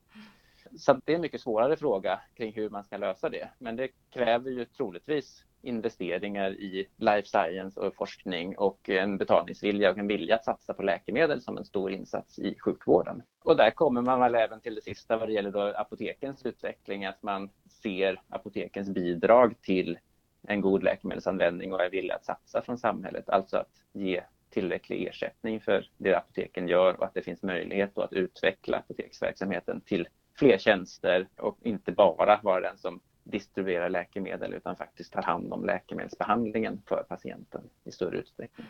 Så 0.77 1.01
det 1.05 1.13
är 1.13 1.17
en 1.17 1.21
mycket 1.23 1.41
svårare 1.41 1.77
fråga 1.77 2.21
kring 2.35 2.53
hur 2.53 2.71
man 2.71 2.85
ska 2.85 2.97
lösa 2.97 3.29
det. 3.29 3.49
Men 3.59 3.77
det 3.77 3.89
kräver 4.11 4.51
ju 4.51 4.65
troligtvis 4.65 5.45
investeringar 5.63 6.51
i 6.51 6.89
life 6.97 7.29
science 7.29 7.81
och 7.81 7.95
forskning 7.95 8.59
och 8.59 8.89
en 8.89 9.19
betalningsvilja 9.19 9.91
och 9.91 9.99
en 9.99 10.07
vilja 10.07 10.35
att 10.35 10.45
satsa 10.45 10.75
på 10.75 10.83
läkemedel 10.83 11.43
som 11.43 11.59
en 11.59 11.65
stor 11.65 11.93
insats 11.93 12.39
i 12.39 12.59
sjukvården. 12.59 13.23
Och 13.45 13.57
där 13.57 13.71
kommer 13.71 14.03
man 14.03 14.21
väl 14.21 14.35
även 14.35 14.61
till 14.61 14.75
det 14.75 14.83
sista 14.83 15.17
vad 15.17 15.29
det 15.29 15.33
gäller 15.33 15.51
då 15.51 15.61
apotekens 15.61 16.47
utveckling, 16.47 17.05
att 17.05 17.23
man 17.23 17.51
ser 17.83 18.23
apotekens 18.29 18.91
bidrag 18.91 19.55
till 19.63 19.99
en 20.43 20.61
god 20.61 20.83
läkemedelsanvändning 20.83 21.73
och 21.73 21.83
är 21.83 21.91
villig 21.91 22.15
att 22.15 22.25
satsa 22.25 22.63
från 22.63 22.79
samhället, 22.79 23.29
alltså 23.29 23.57
att 23.57 23.83
ge 23.93 24.23
tillräcklig 24.51 25.07
ersättning 25.07 25.61
för 25.61 25.91
det 25.97 26.15
apoteken 26.15 26.69
gör 26.69 26.95
och 26.95 27.05
att 27.05 27.15
det 27.15 27.23
finns 27.23 27.43
möjlighet 27.43 27.99
att 27.99 28.13
utveckla 28.13 28.77
apoteksverksamheten 28.77 29.81
till 29.81 30.09
fler 30.39 30.59
tjänster 30.59 31.29
och 31.37 31.59
inte 31.63 31.93
bara 31.93 32.41
vara 32.43 32.61
den 32.61 32.79
som 32.79 33.01
distribuerar 33.25 33.91
läkemedel 33.91 34.55
utan 34.55 34.77
faktiskt 34.77 35.13
tar 35.13 35.23
hand 35.23 35.53
om 35.53 35.65
läkemedelsbehandlingen 35.65 36.83
för 36.87 37.03
patienten 37.09 37.63
i 37.85 37.93
större 37.93 38.19
utsträckning. 38.19 38.67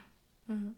Mm. 0.48 0.74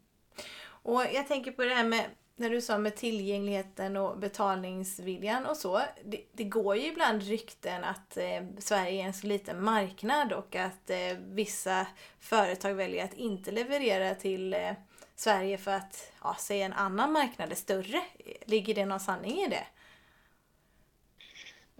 Och 0.82 1.02
jag 1.12 1.28
tänker 1.28 1.52
på 1.52 1.64
det 1.64 1.74
här 1.74 1.84
med 1.84 2.04
när 2.36 2.50
du 2.50 2.60
sa 2.60 2.78
med 2.78 2.96
tillgängligheten 2.96 3.96
och 3.96 4.18
betalningsviljan 4.18 5.46
och 5.46 5.56
så. 5.56 5.80
Det, 6.04 6.20
det 6.32 6.44
går 6.44 6.76
ju 6.76 6.86
ibland 6.86 7.22
rykten 7.22 7.84
att 7.84 8.16
eh, 8.16 8.44
Sverige 8.58 9.02
är 9.02 9.06
en 9.06 9.12
så 9.12 9.26
liten 9.26 9.64
marknad 9.64 10.32
och 10.32 10.56
att 10.56 10.90
eh, 10.90 11.18
vissa 11.18 11.86
företag 12.20 12.74
väljer 12.74 13.04
att 13.04 13.14
inte 13.14 13.50
leverera 13.50 14.14
till 14.14 14.54
eh, 14.54 14.72
Sverige 15.14 15.58
för 15.58 15.70
att 15.70 16.12
ja, 16.22 16.36
säga 16.38 16.66
en 16.66 16.72
annan 16.72 17.12
marknad 17.12 17.50
är 17.50 17.56
större. 17.56 18.02
Ligger 18.44 18.74
det 18.74 18.86
någon 18.86 19.00
sanning 19.00 19.38
i 19.38 19.48
det? 19.48 19.66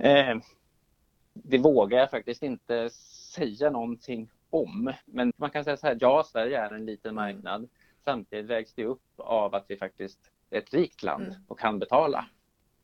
Eh, 0.01 0.37
det 1.33 1.59
vågar 1.59 1.99
jag 1.99 2.11
faktiskt 2.11 2.43
inte 2.43 2.91
säga 3.35 3.71
någonting 3.71 4.31
om. 4.51 4.93
Men 5.05 5.33
man 5.37 5.51
kan 5.51 5.65
säga 5.65 5.77
så 5.77 5.87
här, 5.87 5.97
ja, 6.01 6.25
Sverige 6.27 6.61
är 6.61 6.75
en 6.75 6.87
liten 6.87 7.15
marknad. 7.15 7.69
Samtidigt 8.05 8.47
vägs 8.47 8.75
det 8.75 8.85
upp 8.85 9.03
av 9.17 9.55
att 9.55 9.65
vi 9.69 9.77
faktiskt 9.77 10.19
är 10.51 10.59
ett 10.59 10.75
rikt 10.75 11.03
land 11.03 11.27
mm. 11.27 11.39
och 11.49 11.59
kan 11.59 11.79
betala. 11.79 12.27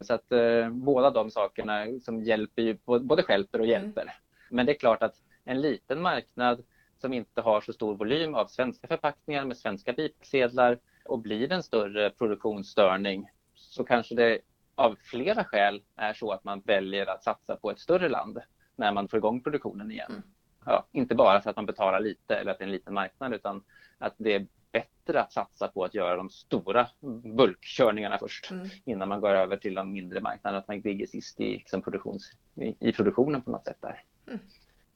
Så 0.00 0.14
att 0.14 0.32
eh, 0.32 0.70
båda 0.70 1.10
de 1.10 1.30
sakerna 1.30 1.86
som 2.02 2.22
hjälper 2.22 2.62
ju, 2.62 2.76
både 2.84 3.24
hjälper 3.28 3.58
och 3.58 3.66
mm. 3.66 3.82
hjälper. 3.82 4.02
Mm. 4.02 4.14
Men 4.50 4.66
det 4.66 4.72
är 4.72 4.78
klart 4.78 5.02
att 5.02 5.14
en 5.44 5.60
liten 5.60 6.02
marknad 6.02 6.64
som 6.98 7.12
inte 7.12 7.40
har 7.40 7.60
så 7.60 7.72
stor 7.72 7.94
volym 7.94 8.34
av 8.34 8.46
svenska 8.46 8.86
förpackningar 8.86 9.44
med 9.44 9.56
svenska 9.56 9.92
bipsedlar 9.92 10.78
och 11.04 11.18
blir 11.18 11.52
en 11.52 11.62
större 11.62 12.10
produktionsstörning 12.10 13.30
så 13.54 13.84
kanske 13.84 14.14
det 14.14 14.38
av 14.76 14.96
flera 15.02 15.44
skäl 15.44 15.82
är 15.96 16.12
så 16.12 16.32
att 16.32 16.44
man 16.44 16.60
väljer 16.60 17.06
att 17.06 17.24
satsa 17.24 17.56
på 17.56 17.70
ett 17.70 17.78
större 17.78 18.08
land 18.08 18.38
när 18.76 18.92
man 18.92 19.08
får 19.08 19.18
igång 19.18 19.42
produktionen 19.42 19.90
igen. 19.90 20.10
Mm. 20.10 20.22
Ja, 20.64 20.86
inte 20.92 21.14
bara 21.14 21.40
för 21.40 21.50
att 21.50 21.56
man 21.56 21.66
betalar 21.66 22.00
lite 22.00 22.36
eller 22.36 22.52
att 22.52 22.58
det 22.58 22.64
är 22.64 22.66
en 22.66 22.72
liten 22.72 22.94
marknad 22.94 23.34
utan 23.34 23.64
att 23.98 24.14
det 24.16 24.34
är 24.34 24.46
bättre 24.72 25.20
att 25.20 25.32
satsa 25.32 25.68
på 25.68 25.84
att 25.84 25.94
göra 25.94 26.16
de 26.16 26.30
stora 26.30 26.88
bulkkörningarna 27.36 28.18
först 28.18 28.50
mm. 28.50 28.68
innan 28.84 29.08
man 29.08 29.20
går 29.20 29.30
över 29.30 29.56
till 29.56 29.74
de 29.74 29.92
mindre 29.92 30.20
marknaderna. 30.20 30.58
Att 30.58 30.68
man 30.68 30.80
ligger 30.80 31.06
sist 31.06 31.40
i, 31.40 31.52
liksom, 31.52 31.82
produktions, 31.82 32.32
i, 32.54 32.88
i, 32.88 32.92
produktionen 32.92 33.42
på 33.42 33.50
något 33.50 33.64
sätt 33.64 33.78
där. 33.80 34.02
Mm. 34.26 34.38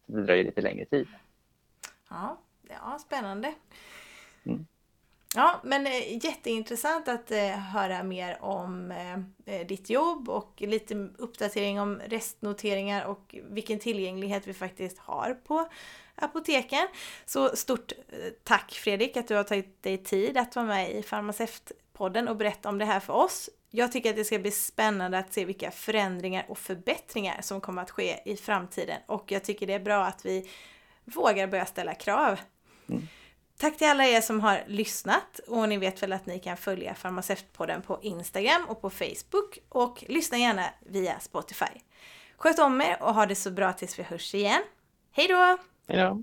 Det 0.06 0.22
dröjer 0.22 0.44
lite 0.44 0.60
längre 0.60 0.84
tid. 0.84 1.08
Ja, 2.10 2.40
ja 2.68 2.98
spännande. 2.98 3.54
Mm. 4.44 4.66
Ja, 5.34 5.60
men 5.62 5.86
eh, 5.86 6.24
jätteintressant 6.24 7.08
att 7.08 7.30
eh, 7.30 7.48
höra 7.48 8.02
mer 8.02 8.38
om 8.40 8.90
eh, 9.46 9.66
ditt 9.66 9.90
jobb 9.90 10.28
och 10.28 10.54
lite 10.56 10.94
uppdatering 11.18 11.80
om 11.80 12.00
restnoteringar 12.06 13.04
och 13.04 13.34
vilken 13.50 13.78
tillgänglighet 13.78 14.46
vi 14.46 14.54
faktiskt 14.54 14.98
har 14.98 15.34
på 15.34 15.68
apoteken. 16.14 16.88
Så 17.26 17.56
stort 17.56 17.92
tack 18.44 18.72
Fredrik 18.72 19.16
att 19.16 19.28
du 19.28 19.34
har 19.34 19.44
tagit 19.44 19.82
dig 19.82 19.98
tid 19.98 20.36
att 20.36 20.56
vara 20.56 20.66
med 20.66 20.90
i 20.90 21.02
Farmaceutpodden 21.02 22.28
och 22.28 22.36
berätta 22.36 22.68
om 22.68 22.78
det 22.78 22.84
här 22.84 23.00
för 23.00 23.12
oss. 23.12 23.50
Jag 23.70 23.92
tycker 23.92 24.10
att 24.10 24.16
det 24.16 24.24
ska 24.24 24.38
bli 24.38 24.50
spännande 24.50 25.18
att 25.18 25.32
se 25.32 25.44
vilka 25.44 25.70
förändringar 25.70 26.44
och 26.48 26.58
förbättringar 26.58 27.42
som 27.42 27.60
kommer 27.60 27.82
att 27.82 27.90
ske 27.90 28.20
i 28.24 28.36
framtiden 28.36 29.00
och 29.06 29.32
jag 29.32 29.44
tycker 29.44 29.66
det 29.66 29.72
är 29.74 29.80
bra 29.80 30.04
att 30.04 30.26
vi 30.26 30.50
vågar 31.04 31.46
börja 31.46 31.66
ställa 31.66 31.94
krav. 31.94 32.40
Mm. 32.88 33.08
Tack 33.60 33.76
till 33.76 33.86
alla 33.86 34.04
er 34.04 34.20
som 34.20 34.40
har 34.40 34.64
lyssnat 34.66 35.40
och 35.46 35.68
ni 35.68 35.76
vet 35.76 36.02
väl 36.02 36.12
att 36.12 36.26
ni 36.26 36.38
kan 36.38 36.56
följa 36.56 36.94
Farmaceutpodden 36.94 37.82
på 37.82 37.98
Instagram 38.02 38.64
och 38.68 38.80
på 38.80 38.90
Facebook 38.90 39.58
och 39.68 40.04
lyssna 40.08 40.38
gärna 40.38 40.64
via 40.80 41.20
Spotify. 41.20 41.80
Sköt 42.36 42.58
om 42.58 42.80
er 42.80 43.02
och 43.02 43.14
ha 43.14 43.26
det 43.26 43.34
så 43.34 43.50
bra 43.50 43.72
tills 43.72 43.98
vi 43.98 44.02
hörs 44.02 44.34
igen. 44.34 44.62
Hej 45.12 45.28
då! 45.28 45.58
Hej 45.88 45.98
då! 45.98 46.22